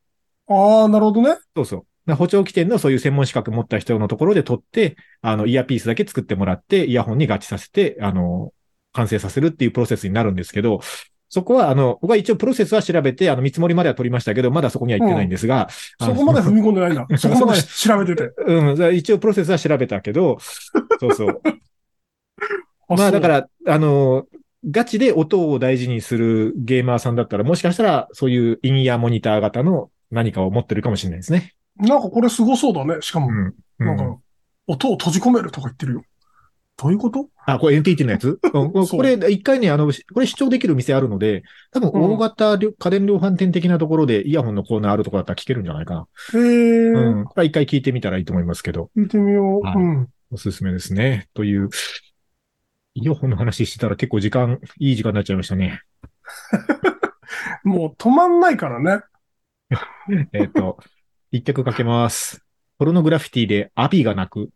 [0.48, 1.38] ああ、なるほどね。
[1.56, 2.14] そうそう。
[2.16, 8.52] 補聴器店のそういう専門資格持った人のところで取って、あの、イヤーピースだけ作ってもらって、イヤホンに合致させて、あの、
[8.94, 10.82] 完成させるっていうプロセスになるんですけど、
[11.30, 17.06] そこは、あの、僕は一応プロセスは調べて、あの、見積もりまでは取りましたけど、まだそこには行ってないんですが、あのそこまで踏み込んでないんだ。
[17.18, 18.34] そこまで調べてて。
[18.48, 20.40] うん、一応プロセスは調べたけど、
[21.00, 21.42] そうそう。
[22.90, 24.26] まあだから、あの、
[24.70, 31.54] ガチで音を大事にするゲーマーさんだったら、もしかしたらそういうインイヤーモニター型の何かを持ってるかもしれないですね。
[31.78, 32.96] なんかこれすごそうだね。
[33.02, 33.36] しかも、うん。
[33.38, 34.18] うんなんか、
[34.68, 36.04] 音を閉じ込めるとか言ってるよ。
[36.82, 37.28] どういうこと？
[37.46, 47.02] あ、これ NTT のやつ、うん、 これ、一回ね、あの、これ視聴できる店あるので、多分うん大型量家電量販店的なところでイヤホンのコーナーあるところだったら聞けるんじゃないかへえ、な。
[47.02, 47.26] うん。
[47.26, 49.66] これは一回聞いてみたらいいと思いますけど、聞いてみよう。
[49.66, 50.08] はいうん。
[50.32, 51.28] おすすめですね。
[51.34, 51.70] という、
[52.94, 55.82] イヤホンの話してたら結構時間、いい時間になっちゃいましたね。
[57.64, 59.04] もう止まんないからね。
[60.32, 60.78] えっと、
[61.32, 62.46] 一曲かけます。
[62.78, 64.50] ポルノグラフィティでアビが鳴く。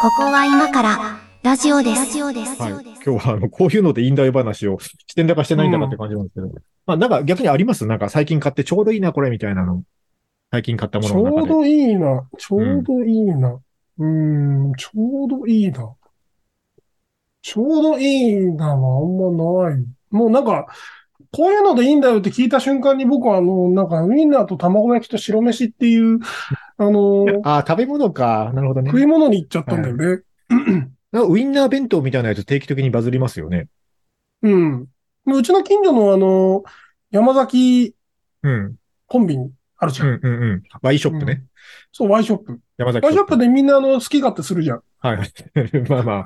[0.00, 2.06] ここは今からラジオです。
[2.06, 2.62] ラジオです。
[2.62, 2.72] はい。
[3.04, 6.52] 今日はあの、こういうのでインダイ話をしてんだかしてないんだかって感じなんですけど。
[6.86, 7.84] まあなんか逆にあります？
[7.84, 9.82] なんか最近買ってちょうどいいなこれみたいなの。
[10.52, 11.40] 最近買ったもちのの中で。
[11.40, 12.28] ょうどいいな。
[12.38, 13.60] ちょうどいいな。
[13.98, 15.92] うーん、ちょうどいいな。
[17.42, 19.84] ちょうどいいなはあんまない。
[20.12, 20.68] もうなんか、
[21.30, 26.20] こういうのでいいんだよって聞いた瞬間に僕はあの、なんかウインナーと卵焼きと白飯っていう、
[26.78, 28.50] あの、ああ、食べ物か。
[28.54, 28.90] なるほどね。
[28.90, 30.22] 食い物に行っちゃったんだよね。
[31.12, 33.68] なんかウインナー弁当みたいなやつ定期的にバズりますよね。
[34.42, 34.86] うん。
[35.26, 36.64] うちの近所のあの、
[37.10, 37.94] 山崎
[38.42, 38.76] うん。
[39.06, 40.08] コンビニあるじゃん。
[40.08, 40.62] うんうんうん。
[40.82, 41.44] ワイショップね。
[41.92, 42.60] そう、ワイショップ。
[42.76, 44.82] 山崎ワイショップでみんなあの、好き勝手するじゃん。
[44.98, 45.18] はい。
[45.88, 46.16] まあまあ。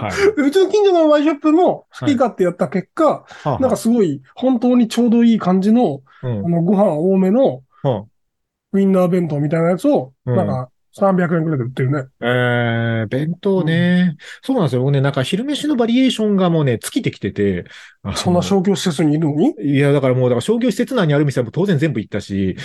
[0.00, 0.12] はい。
[0.36, 8.04] うちの近所のワイショップも好き勝手やった結果、はあなんかすごい、本当にちょうどいい感じの、うんあの、ご飯多めのは
[8.72, 12.04] ウインナー弁当みたいなやつを、うんなんか300円くらいで売ってるね。
[12.20, 14.82] えー、弁当ね、そうなんですよ。
[14.82, 17.64] 僕ね、なんか昼飯のバリエーションがもうね、尽きてきてて。
[18.16, 19.54] そんな商業施設にいるのに？
[19.60, 22.56] いや、だからもう、だから商業施設内にある店はもう当然全部行ったし、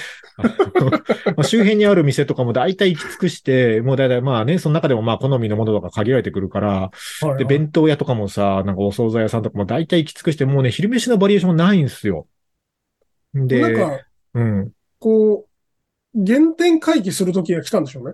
[1.43, 6.91] 周辺にある店とかも大体行き尽くして、もう大体まあね、その中でもまあ好みのものとか限られてくるから、は
[7.23, 12.27] いはいで、弁当屋とかもさ、なんかお惣菜屋さんとかも大体行き尽くして、もうね、昼飯のバリエーションないんですよ。
[13.33, 13.99] で、なんか、
[14.33, 14.71] うん。
[14.99, 15.48] こう、
[16.25, 18.13] 原点回帰する時が来たんでしょうね。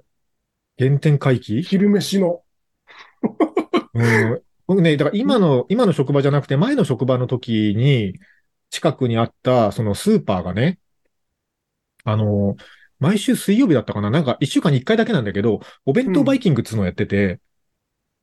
[0.78, 1.62] 原点回帰？
[1.62, 2.44] 昼飯の。
[3.94, 4.42] うん。
[4.68, 8.20] 僕ね、だから今の、今の職場じゃなくて、前の職場の時に、
[8.70, 10.80] 近くにあった、そのスーパーがね、
[12.04, 12.56] あの、
[13.00, 14.10] 毎週水曜日だったかな？
[14.10, 17.40] なんか一週間に一回だけなんだけど、お弁当バイキングっつうのをやってて、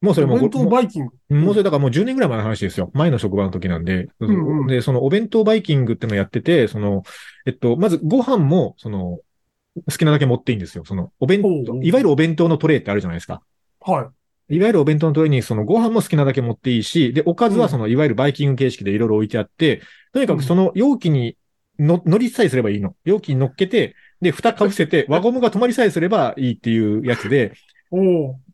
[0.00, 1.36] もうそれもお弁当バイキング。
[1.36, 2.90] もうそれだからもう10年ぐらい前の話ですよ。
[2.92, 4.04] 前の職場の時なんで。
[4.04, 7.02] んうんで、そのお弁当バイキングってのをやってて、その、
[7.46, 9.20] えっと、まずご飯も、その、
[9.74, 10.84] 好きなだけ持っていいんですよ。
[10.84, 13.42] その、お弁当、いわゆるお弁当のトレイってあるじゃないですか。
[13.80, 14.10] は
[14.48, 19.80] いわゆるお弁当のトレイにそのご飯も好きなだけ持っていいし、で、おかずはそのいわゆるバイキング形式でいろいろ置いてあって、
[20.12, 21.36] とにかくその容器に
[21.78, 22.94] の乗りさえすればいいの。
[23.04, 27.52] 容器に乗っけて、で、蓋かぶせて、 輪ゴムが止まりさえすればいいっていうやつで。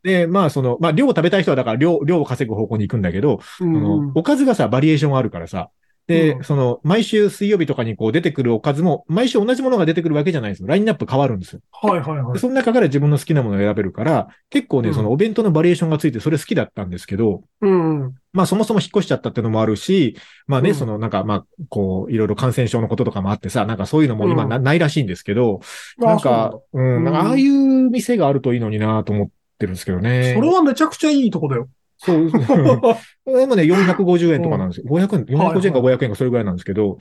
[0.02, 5.70] で、まあその、まあ量を食べたい人はだから量、量を稼ぐ方向に行くんだけど、うそんのおかずがさ、バリエーションあるからさ、
[6.08, 10.66] で、うんその、毎週水曜日とかにこう出てくるおかずも、毎週同じものが出てくるわけじゃないんですよ。
[10.66, 11.60] ラインナップ変わるんですよ。
[11.70, 12.32] はいはいはい。
[12.32, 18.14] でその中から自分の好きなものを選べるから、結構ね、うんそのお弁当のバリエーションがついてそれ好きだったんですけど、うんうん。
[18.32, 25.60] まあそもそも引っ越しちゃったっていうのもあるし、まあね、うんそのなんかまあ、こう、いろいろ感染症のこととかもあってさ、なんかそういうのも今な,、うんないらしいんですけど、
[26.02, 29.28] あなんか、そううん、なんかうんああいう店があるといいのになと思っ
[29.58, 30.32] てるんですけどね。
[30.34, 31.68] それはめちゃくちゃいいとこだよ。
[31.98, 32.30] そう。
[33.26, 34.86] でもね、450円とかなんですよ。
[34.86, 36.98] 500円、450円か500円かそれぐらいなんですけど、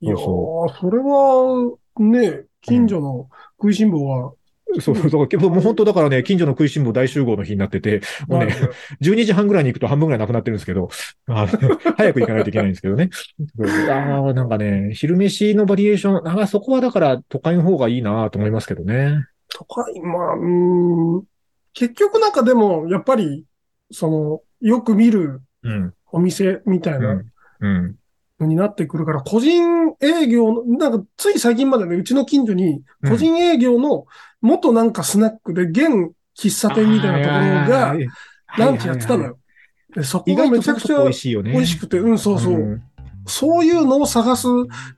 [0.00, 3.28] いやそそれは、ね、近所の
[3.60, 4.32] 食いしん坊は、
[4.80, 5.50] そうそうそう。
[5.50, 8.54] もう本当だからね、近所の食いしん坊大集合の日になってて、もうね、
[9.00, 10.88] 12時半ぐらいに行くと半分ぐらいなくなってるんですけど、
[11.26, 13.08] 早く行かないといけないんですけどね。
[13.90, 19.24] ああ、なんかね、昼飯のバリエーション、あそこはだから都会の方がいいなと思いますけどね。
[19.48, 21.24] 都会、まあ、うーん、
[21.72, 23.44] 結局なんかでも、やっぱり、
[23.90, 25.94] その、よく見るうん。
[26.10, 27.22] お店みたいうな。
[28.40, 34.06] のになってくるから、個人営業の、なんかつい最近までね、うちの近所に、個人営業の
[34.40, 37.94] 元なんかスナックで、現喫茶店みたいなところが、
[38.56, 39.38] ランチやってたのよ。
[39.94, 41.52] でそこがめちゃくちゃ美味しいよね。
[41.52, 42.54] 美味しくて、うん、そうそう。
[42.54, 42.82] ん
[43.26, 44.46] そういうのを探す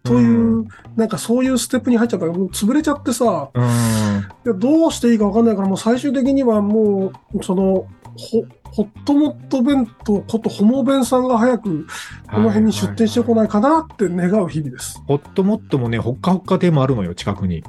[0.05, 0.67] という、う
[0.97, 4.59] なんかそういうステップに入っちゃったから、もう潰れちゃってさ、うん。
[4.59, 7.87] どうしていいかわかんないから、もう最終的にはもう、その、
[8.17, 11.87] ほ、ホットモット弁当ことホモ弁さんが早く
[12.31, 15.03] この辺に出店してこないかなって願う日々です。
[15.07, 17.65] ホットモットもね、ほっかほっか亭もあるのよ、近くに。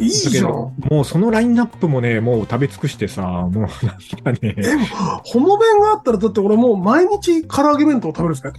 [0.00, 0.46] いいじゃん。
[0.46, 3.72] もうそのラインナップもね、もう食べ尽くしてさ、もうなんか
[4.40, 4.54] ね。
[4.56, 4.62] え、
[5.24, 8.52] ホモ弁があったら、だって俺もう毎日唐揚げ弁当食べるんですね。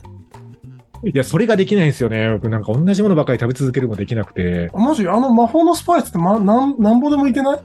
[1.05, 2.29] いや、それができないんですよね。
[2.33, 4.69] 僕なんか同じものばかり食べ続けるもできなくて。
[4.73, 5.07] マジ？
[5.07, 7.59] あの魔法のスパイスって、ま、なん、なんぼでもいけない？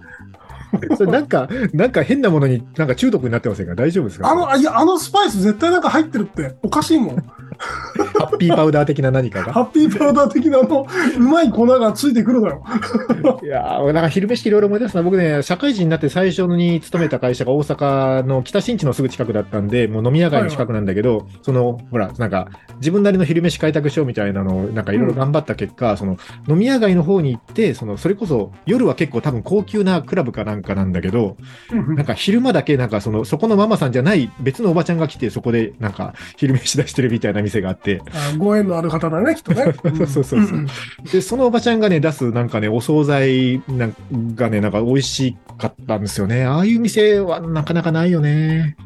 [0.96, 3.74] それなんか、なんか変なものになんか中毒になってませんか？
[3.74, 4.30] 大丈夫ですか？
[4.30, 6.56] あの、いや、あのスパイス絶対なんか入ってるって。
[6.62, 7.16] おかしいもん。
[8.18, 9.52] ハッピーパウダー的な何かが？
[9.52, 10.86] ハッピーパウダー的なあの、
[11.18, 12.62] うまい粉がついてくるのよ。
[13.42, 15.02] いやー、なんか昼飯いろいろ思い出すな。
[15.02, 22.48] 僕ね、社会人になって最初に勤めた会社が大阪の北新地のすぐ近くだったんで、もう飲み屋街の近くなんだけど、その、ほら、なんか、
[22.78, 26.16] 自分なりの昼飯開拓しようみたいなのを、なんかいろいろ頑張った結果、その、
[26.48, 31.36] 飲み屋街の方に行って、その、それこそ、夜は結構多分高級なクラブかなんかなんだけど、
[31.72, 39.72] なんか昼間だけなんかその、そこのママさんじゃない別のおばちゃんが来て、そこでなんか昼飯出してるみたいな店があって、あご縁のある方だね、きっとね。
[39.84, 40.66] そうそうそうそうん
[41.12, 43.94] で、そのおばちゃんがね、出すなんかね、お惣菜なん
[44.34, 46.44] がね、なんか美味しかったんですよね。
[46.44, 48.76] ああいう店はなかなかないよね。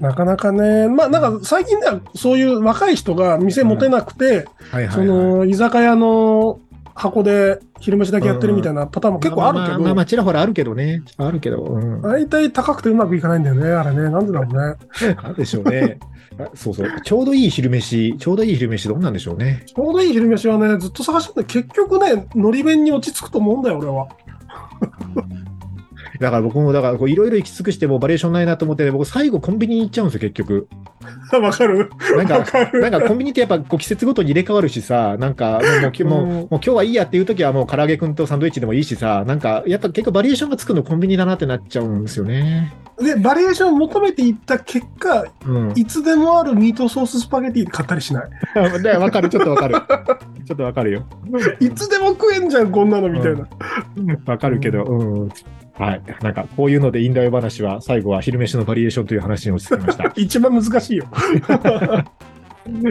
[0.00, 4.88] なかなかね、まあなんか最近ではそういう若い人が店持てなくて、そはい。
[5.06, 6.58] の居酒屋の
[6.96, 11.02] 箱で昼飯だけやってるみたいなパターンも結構あるけまあまあまあ、まど、あちらほらあるけどね。
[11.18, 11.62] あるけど。
[11.62, 12.00] うん。
[12.00, 14.08] 大体高くてうまくいかないんだよね、あれね。
[14.08, 15.14] なんでだろうね。
[15.22, 15.98] なんでしょうね。
[16.38, 16.88] あそうそう。
[17.02, 19.62] ちょうどいい昼飯、ちょうどいい昼飯どんなんでしょうね。
[19.66, 24.08] ちょうどいい昼飯はね、ずっと探してんだ結局ね、のり弁に落ち着くと思うんだよ、俺は。
[26.20, 30.68] だから僕も、だからこういろいろ行き尽くしてもバリエーションないなと思って、僕最後コンビニに行っちゃうんですよ、結局。
[31.40, 32.44] わかるなんか。
[32.74, 42.72] なんかコンビニってやっぱこう季節ごとに入れ替わるしさ、なんかもうもうきもう今日はいいやっていう時はもう唐揚げくんとサンドイッチでもいいしさ、なんかやっぱ結構バリエーションがつくのコンビニだなってなっちゃうんですよね。
[42.98, 45.72] で、バリエーションを求めていった結果、うん。
[45.76, 48.30] いつでもあるミートソーススパゲティで買ったりしない。
[48.82, 49.74] で わかる、ちょっとわかる。
[50.46, 51.02] ちょっとわかるよ。
[51.60, 53.46] いつでも食えんじゃん、こんなのみたいな。
[54.24, 55.28] わかるけど、うん。
[55.78, 56.02] はい。
[56.22, 60.12] なんか、こういうので、インダヨ話は、最後は昼飯のバリエーションという話に落ち着きました。
[60.16, 61.06] 一番難しいよ。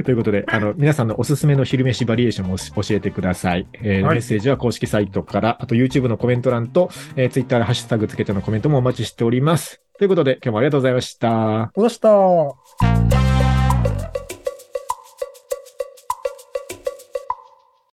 [0.06, 3.68] ということで、あの、皆さんのおすすめの昼飯バリエーションも教えてください。
[3.74, 9.82] えーはいメッセージは公式サイトから、あと YouTube のコメント欄と、えー、Twitter でハッシュタグつけてのコメントもお待ちしております。
[9.98, 11.72] ということで、今日もありがとうございました。
[11.76, 13.15] どうした